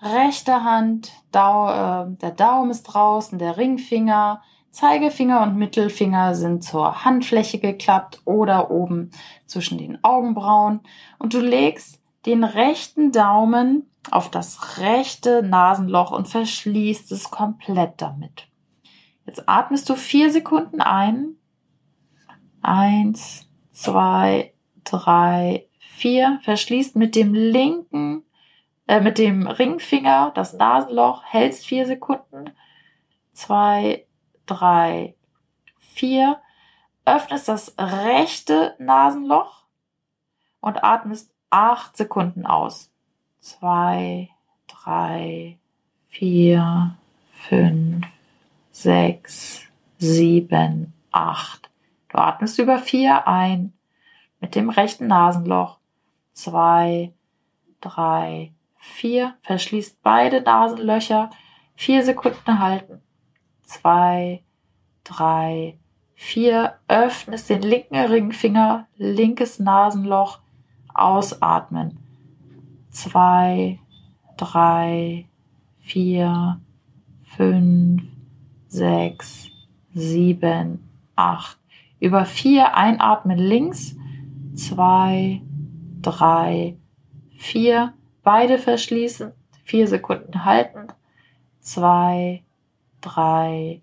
rechte 0.00 0.64
Hand, 0.64 1.12
Dau, 1.32 1.68
äh, 1.68 2.16
der 2.20 2.32
Daumen 2.32 2.70
ist 2.70 2.84
draußen, 2.84 3.38
der 3.38 3.56
Ringfinger, 3.56 4.42
Zeigefinger 4.70 5.42
und 5.42 5.56
Mittelfinger 5.56 6.34
sind 6.34 6.62
zur 6.62 7.04
Handfläche 7.04 7.58
geklappt 7.58 8.20
oder 8.26 8.70
oben 8.70 9.10
zwischen 9.46 9.78
den 9.78 10.04
Augenbrauen 10.04 10.80
und 11.18 11.32
du 11.32 11.40
legst 11.40 12.02
den 12.26 12.44
rechten 12.44 13.10
Daumen 13.10 13.90
auf 14.10 14.30
das 14.30 14.78
rechte 14.78 15.42
Nasenloch 15.42 16.10
und 16.10 16.28
verschließt 16.28 17.10
es 17.12 17.30
komplett 17.30 18.02
damit. 18.02 18.48
Jetzt 19.24 19.48
atmest 19.48 19.88
du 19.88 19.94
vier 19.94 20.30
Sekunden 20.30 20.80
ein. 20.80 21.36
Eins, 22.60 23.48
zwei, 23.72 24.52
drei, 24.84 25.68
vier, 25.78 26.38
verschließt 26.42 26.96
mit 26.96 27.14
dem 27.16 27.32
linken, 27.32 28.25
äh, 28.86 29.00
mit 29.00 29.18
dem 29.18 29.46
Ringfinger 29.46 30.32
das 30.34 30.52
Nasenloch, 30.52 31.24
hältst 31.24 31.66
vier 31.66 31.86
Sekunden, 31.86 32.50
zwei, 33.32 34.06
drei, 34.46 35.14
vier, 35.78 36.40
öffnest 37.04 37.48
das 37.48 37.74
rechte 37.78 38.74
Nasenloch 38.78 39.64
und 40.60 40.82
atmest 40.82 41.32
acht 41.50 41.96
Sekunden 41.96 42.46
aus. 42.46 42.90
Zwei, 43.40 44.30
drei, 44.66 45.58
vier, 46.08 46.96
fünf, 47.30 48.06
sechs, 48.72 49.62
sieben, 49.98 50.92
acht. 51.12 51.70
Du 52.08 52.18
atmest 52.18 52.58
über 52.58 52.78
vier 52.78 53.26
ein 53.28 53.72
mit 54.40 54.54
dem 54.54 54.68
rechten 54.68 55.06
Nasenloch 55.06 55.78
zwei, 56.32 57.12
drei, 57.80 58.52
vier, 58.86 59.34
verschließt 59.42 60.02
beide 60.02 60.40
Nasenlöcher, 60.40 61.30
vier 61.74 62.02
Sekunden 62.02 62.58
halten, 62.58 63.02
zwei, 63.62 64.42
drei, 65.04 65.78
vier, 66.14 66.78
öffnest 66.88 67.50
den 67.50 67.62
linken 67.62 67.96
Ringfinger, 67.96 68.86
linkes 68.96 69.58
Nasenloch, 69.58 70.40
ausatmen, 70.94 71.98
zwei, 72.90 73.78
drei, 74.36 75.26
vier, 75.80 76.60
fünf, 77.36 78.02
sechs, 78.68 79.48
sieben, 79.92 80.88
acht. 81.14 81.58
Über 82.00 82.24
vier 82.24 82.74
einatmen 82.74 83.38
links, 83.38 83.96
zwei, 84.54 85.42
drei, 86.02 86.76
vier. 87.36 87.94
Beide 88.26 88.58
verschließen, 88.58 89.32
vier 89.62 89.86
Sekunden 89.86 90.44
halten, 90.44 90.88
zwei, 91.60 92.42
drei, 93.00 93.82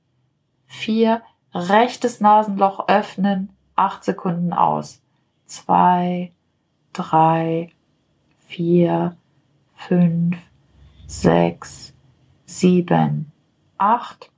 vier. 0.65 1.21
Rechtes 1.53 2.19
Nasenloch 2.19 2.89
öffnen, 2.89 3.55
acht 3.77 4.03
Sekunden 4.03 4.51
aus. 4.51 5.01
Zwei, 5.45 6.33
drei, 6.91 7.69
vier, 8.49 9.15
fünf, 9.75 10.35
sechs, 11.07 11.93
sieben, 12.43 13.31
acht. 13.77 14.29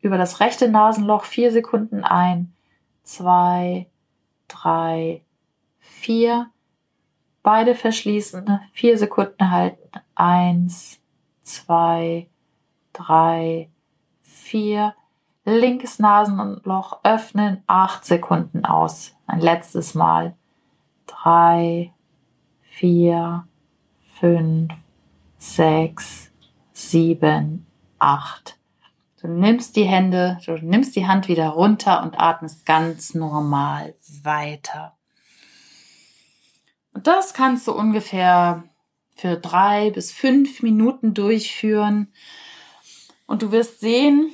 Über 0.00 0.16
das 0.16 0.38
rechte 0.38 0.68
Nasenloch 0.68 1.24
vier 1.24 1.50
Sekunden 1.50 2.04
ein, 2.04 2.54
zwei, 3.02 3.88
drei, 4.46 5.22
vier. 5.80 6.52
Beide 7.46 7.76
verschließen, 7.76 8.58
vier 8.72 8.98
Sekunden 8.98 9.52
halten. 9.52 10.00
Eins, 10.16 10.98
zwei, 11.44 12.28
drei, 12.92 13.70
vier. 14.20 14.96
Linkes 15.44 16.00
Nasenloch 16.00 17.04
öffnen, 17.04 17.62
acht 17.68 18.04
Sekunden 18.04 18.64
aus. 18.64 19.14
Ein 19.28 19.38
letztes 19.38 19.94
Mal. 19.94 20.34
Drei, 21.06 21.92
vier, 22.62 23.46
fünf, 24.18 24.72
sechs, 25.38 26.32
sieben, 26.72 27.64
acht. 28.00 28.58
Du 29.20 29.28
nimmst 29.28 29.76
die 29.76 29.84
Hände, 29.84 30.40
du 30.44 30.54
nimmst 30.54 30.96
die 30.96 31.06
Hand 31.06 31.28
wieder 31.28 31.50
runter 31.50 32.02
und 32.02 32.18
atmest 32.18 32.66
ganz 32.66 33.14
normal 33.14 33.94
weiter. 34.24 34.95
Und 36.96 37.06
das 37.06 37.34
kannst 37.34 37.68
du 37.68 37.72
ungefähr 37.72 38.64
für 39.16 39.36
drei 39.36 39.90
bis 39.90 40.12
fünf 40.12 40.62
Minuten 40.62 41.12
durchführen. 41.12 42.10
Und 43.26 43.42
du 43.42 43.52
wirst 43.52 43.80
sehen, 43.80 44.30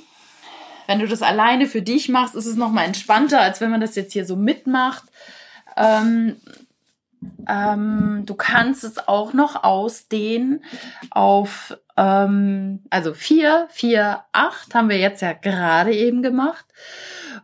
wenn 0.87 1.01
du 1.01 1.09
das 1.09 1.23
alleine 1.23 1.67
für 1.67 1.83
dich 1.83 2.09
machst, 2.09 2.37
ist 2.37 2.47
es 2.47 2.55
nochmal 2.55 2.85
entspannter, 2.85 3.41
als 3.41 3.61
wenn 3.61 3.73
man 3.73 3.81
das 3.81 3.97
jetzt 3.97 4.13
hier 4.13 4.25
so 4.25 4.37
mitmacht. 4.37 5.03
Ähm, 5.77 6.37
ähm, 7.49 8.23
du 8.27 8.35
kannst 8.37 8.85
es 8.85 9.09
auch 9.09 9.33
noch 9.33 9.65
ausdehnen 9.65 10.63
auf, 11.11 11.77
ähm, 11.97 12.85
also 12.91 13.13
4, 13.13 13.67
4, 13.71 14.23
8 14.31 14.73
haben 14.77 14.89
wir 14.89 14.99
jetzt 14.99 15.21
ja 15.21 15.33
gerade 15.33 15.93
eben 15.93 16.23
gemacht. 16.23 16.67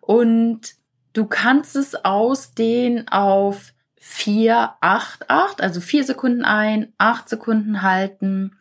Und 0.01 0.77
du 1.13 1.27
kannst 1.27 1.75
es 1.75 2.05
ausdehnen 2.05 3.09
auf 3.09 3.73
4, 4.01 4.75
8, 4.81 5.31
8, 5.31 5.61
also 5.61 5.81
4 5.81 6.05
Sekunden 6.05 6.45
ein, 6.45 6.93
8 6.99 7.29
Sekunden 7.29 7.83
halten, 7.83 8.57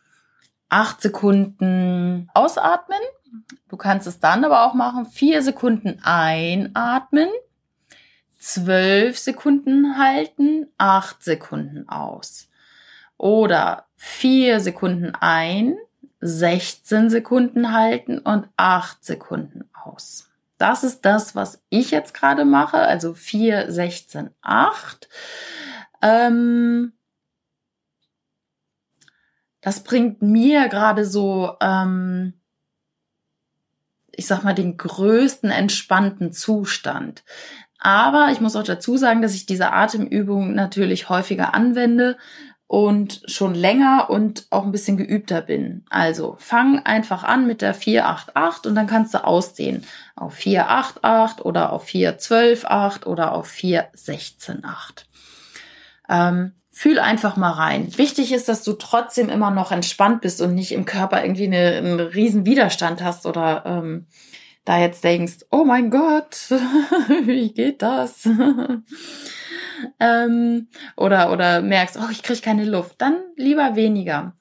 8 0.68 1.00
Sekunden 1.00 2.28
ausatmen. 2.34 2.98
Du 3.68 3.76
kannst 3.76 4.06
es 4.06 4.20
dann 4.20 4.44
aber 4.44 4.64
auch 4.64 4.74
machen, 4.74 5.06
4 5.06 5.42
Sekunden 5.42 6.00
einatmen, 6.02 7.28
zwölf 8.38 9.18
Sekunden 9.18 9.98
halten, 9.98 10.68
acht 10.78 11.22
Sekunden 11.22 11.88
aus. 11.88 12.48
Oder 13.16 13.86
vier 13.96 14.60
Sekunden 14.60 15.14
ein, 15.14 15.76
16 16.20 17.10
Sekunden 17.10 17.72
halten 17.72 18.18
und 18.18 18.48
acht 18.56 19.04
Sekunden 19.04 19.68
aus. 19.72 20.27
Das 20.58 20.82
ist 20.82 21.04
das, 21.04 21.34
was 21.36 21.62
ich 21.70 21.92
jetzt 21.92 22.14
gerade 22.14 22.44
mache, 22.44 22.78
also 22.78 23.14
4, 23.14 23.70
16, 23.70 24.30
8. 24.42 25.08
Ähm, 26.02 26.92
das 29.60 29.84
bringt 29.84 30.20
mir 30.20 30.68
gerade 30.68 31.04
so, 31.04 31.56
ähm, 31.60 32.34
ich 34.10 34.26
sag 34.26 34.42
mal, 34.42 34.54
den 34.54 34.76
größten 34.76 35.50
entspannten 35.50 36.32
Zustand. 36.32 37.24
Aber 37.78 38.30
ich 38.32 38.40
muss 38.40 38.56
auch 38.56 38.64
dazu 38.64 38.96
sagen, 38.96 39.22
dass 39.22 39.34
ich 39.34 39.46
diese 39.46 39.72
Atemübung 39.72 40.54
natürlich 40.54 41.08
häufiger 41.08 41.54
anwende 41.54 42.16
und 42.68 43.22
schon 43.24 43.54
länger 43.54 44.08
und 44.10 44.46
auch 44.50 44.62
ein 44.62 44.72
bisschen 44.72 44.98
geübter 44.98 45.40
bin. 45.40 45.84
Also 45.88 46.36
fang 46.38 46.80
einfach 46.84 47.24
an 47.24 47.46
mit 47.46 47.62
der 47.62 47.72
488 47.72 48.66
und 48.68 48.76
dann 48.76 48.86
kannst 48.86 49.14
du 49.14 49.24
ausdehnen 49.24 49.84
auf 50.14 50.34
488 50.34 51.44
oder 51.46 51.72
auf 51.72 51.84
4128 51.84 53.06
oder 53.06 53.32
auf 53.32 53.48
4168. 53.48 55.08
Ähm, 56.10 56.52
fühl 56.70 56.98
einfach 56.98 57.36
mal 57.36 57.52
rein. 57.52 57.96
Wichtig 57.96 58.32
ist, 58.32 58.50
dass 58.50 58.62
du 58.64 58.74
trotzdem 58.74 59.30
immer 59.30 59.50
noch 59.50 59.72
entspannt 59.72 60.20
bist 60.20 60.42
und 60.42 60.54
nicht 60.54 60.72
im 60.72 60.84
Körper 60.84 61.24
irgendwie 61.24 61.46
eine, 61.46 61.78
einen 61.78 62.00
riesen 62.00 62.44
Widerstand 62.44 63.02
hast 63.02 63.24
oder 63.24 63.64
ähm, 63.64 64.06
da 64.68 64.78
jetzt 64.78 65.02
denkst, 65.02 65.46
oh 65.50 65.64
mein 65.64 65.90
Gott, 65.90 66.50
wie 67.22 67.54
geht 67.54 67.80
das? 67.80 68.28
ähm, 69.98 70.68
oder, 70.94 71.32
oder 71.32 71.62
merkst, 71.62 71.96
oh, 71.98 72.10
ich 72.10 72.22
kriege 72.22 72.42
keine 72.42 72.66
Luft, 72.66 72.96
dann 73.00 73.16
lieber 73.36 73.76
weniger. 73.76 74.36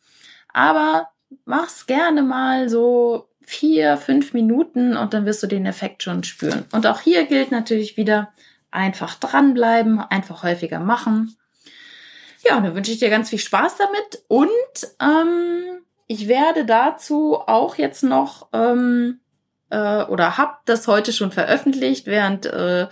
Aber 0.51 1.07
mach's 1.45 1.85
gerne 1.85 2.23
mal 2.23 2.67
so 2.67 3.29
vier, 3.45 3.95
fünf 3.95 4.33
Minuten 4.33 4.97
und 4.97 5.13
dann 5.13 5.25
wirst 5.25 5.43
du 5.43 5.47
den 5.47 5.65
Effekt 5.65 6.03
schon 6.03 6.25
spüren. 6.25 6.65
Und 6.73 6.85
auch 6.87 6.99
hier 6.99 7.25
gilt 7.25 7.51
natürlich 7.51 7.95
wieder 7.95 8.33
einfach 8.69 9.15
dranbleiben, 9.15 10.01
einfach 10.01 10.43
häufiger 10.43 10.81
machen. 10.81 11.37
Ja, 12.43 12.57
und 12.57 12.63
dann 12.63 12.75
wünsche 12.75 12.91
ich 12.91 12.99
dir 12.99 13.09
ganz 13.09 13.29
viel 13.29 13.39
Spaß 13.39 13.77
damit 13.77 14.23
und 14.27 14.49
ähm, 15.01 15.83
ich 16.07 16.27
werde 16.27 16.65
dazu 16.65 17.37
auch 17.37 17.75
jetzt 17.75 18.03
noch 18.03 18.49
ähm, 18.51 19.21
äh, 19.69 20.03
oder 20.03 20.37
hab 20.37 20.65
das 20.65 20.87
heute 20.87 21.13
schon 21.13 21.31
veröffentlicht, 21.31 22.07
während 22.07 22.45
äh, 22.45 22.87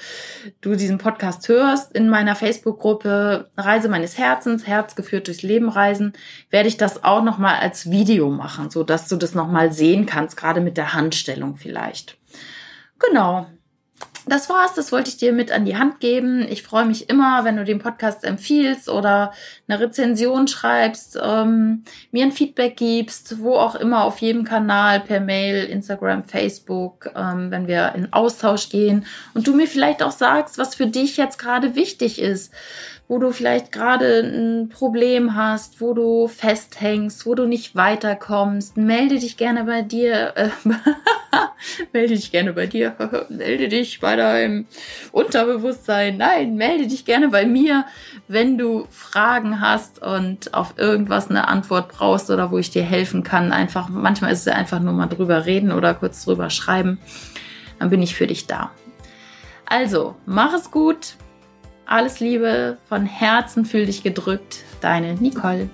du 0.61 0.75
diesen 0.75 0.97
Podcast 0.97 1.47
hörst. 1.47 1.93
In 1.93 2.09
meiner 2.09 2.35
Facebook-Gruppe 2.35 3.49
Reise 3.57 3.89
meines 3.89 4.17
Herzens, 4.17 4.67
Herz 4.67 4.95
geführt 4.95 5.27
durchs 5.27 5.43
Leben 5.43 5.69
reisen, 5.69 6.13
werde 6.49 6.67
ich 6.67 6.77
das 6.77 7.03
auch 7.03 7.23
nochmal 7.23 7.55
als 7.55 7.89
Video 7.89 8.29
machen, 8.29 8.69
so 8.69 8.83
dass 8.83 9.07
du 9.07 9.15
das 9.15 9.35
nochmal 9.35 9.71
sehen 9.71 10.05
kannst, 10.05 10.37
gerade 10.37 10.61
mit 10.61 10.77
der 10.77 10.93
Handstellung 10.93 11.57
vielleicht. 11.57 12.17
Genau 12.99 13.47
das 14.27 14.49
war's, 14.49 14.73
das 14.73 14.91
wollte 14.91 15.09
ich 15.09 15.17
dir 15.17 15.33
mit 15.33 15.51
an 15.51 15.65
die 15.65 15.77
Hand 15.77 15.99
geben. 15.99 16.45
Ich 16.49 16.63
freue 16.63 16.85
mich 16.85 17.09
immer, 17.09 17.43
wenn 17.43 17.57
du 17.57 17.63
den 17.63 17.79
Podcast 17.79 18.23
empfiehlst 18.23 18.89
oder 18.89 19.31
eine 19.67 19.79
Rezension 19.79 20.47
schreibst, 20.47 21.17
ähm, 21.21 21.83
mir 22.11 22.25
ein 22.25 22.31
Feedback 22.31 22.77
gibst, 22.77 23.39
wo 23.39 23.55
auch 23.55 23.75
immer 23.75 24.03
auf 24.03 24.19
jedem 24.19 24.43
Kanal, 24.43 24.99
per 24.99 25.19
Mail, 25.19 25.65
Instagram, 25.65 26.23
Facebook, 26.23 27.11
ähm, 27.15 27.51
wenn 27.51 27.67
wir 27.67 27.93
in 27.95 28.11
Austausch 28.13 28.69
gehen. 28.69 29.05
Und 29.33 29.47
du 29.47 29.55
mir 29.55 29.67
vielleicht 29.67 30.01
auch 30.01 30.11
sagst, 30.11 30.57
was 30.57 30.75
für 30.75 30.87
dich 30.87 31.17
jetzt 31.17 31.37
gerade 31.37 31.75
wichtig 31.75 32.19
ist 32.19 32.51
wo 33.07 33.19
du 33.19 33.31
vielleicht 33.31 33.71
gerade 33.71 34.21
ein 34.21 34.69
Problem 34.69 35.35
hast, 35.35 35.79
wo 35.79 35.93
du 35.93 36.27
festhängst, 36.27 37.25
wo 37.25 37.35
du 37.35 37.45
nicht 37.45 37.75
weiterkommst, 37.75 38.77
melde 38.77 39.19
dich 39.19 39.37
gerne 39.37 39.65
bei 39.65 39.83
dir, 39.83 40.33
äh, 40.35 40.49
melde 41.93 42.15
dich 42.15 42.31
gerne 42.31 42.53
bei 42.53 42.65
dir, 42.65 42.95
melde 43.29 43.67
dich 43.67 43.99
bei 43.99 44.15
deinem 44.15 44.65
Unterbewusstsein, 45.11 46.17
nein, 46.17 46.55
melde 46.55 46.87
dich 46.87 47.05
gerne 47.05 47.29
bei 47.29 47.45
mir, 47.45 47.85
wenn 48.27 48.57
du 48.57 48.87
Fragen 48.89 49.61
hast 49.61 50.01
und 50.01 50.55
auf 50.55 50.73
irgendwas 50.77 51.29
eine 51.29 51.47
Antwort 51.47 51.89
brauchst 51.89 52.31
oder 52.31 52.49
wo 52.49 52.57
ich 52.57 52.71
dir 52.71 52.83
helfen 52.83 53.21
kann. 53.21 53.51
Einfach, 53.51 53.87
manchmal 53.87 54.33
ist 54.33 54.47
es 54.47 54.47
einfach 54.47 54.79
nur 54.79 54.93
mal 54.93 55.05
drüber 55.05 55.45
reden 55.45 55.71
oder 55.71 55.93
kurz 55.93 56.25
drüber 56.25 56.49
schreiben. 56.49 56.97
Dann 57.77 57.91
bin 57.91 58.01
ich 58.01 58.15
für 58.15 58.25
dich 58.25 58.47
da. 58.47 58.71
Also, 59.67 60.15
mach 60.25 60.53
es 60.53 60.71
gut. 60.71 61.15
Alles 61.85 62.19
Liebe, 62.19 62.77
von 62.89 63.05
Herzen 63.05 63.65
fühl 63.65 63.85
dich 63.85 64.01
gedrückt. 64.01 64.63
Deine 64.81 65.13
Nicole. 65.15 65.69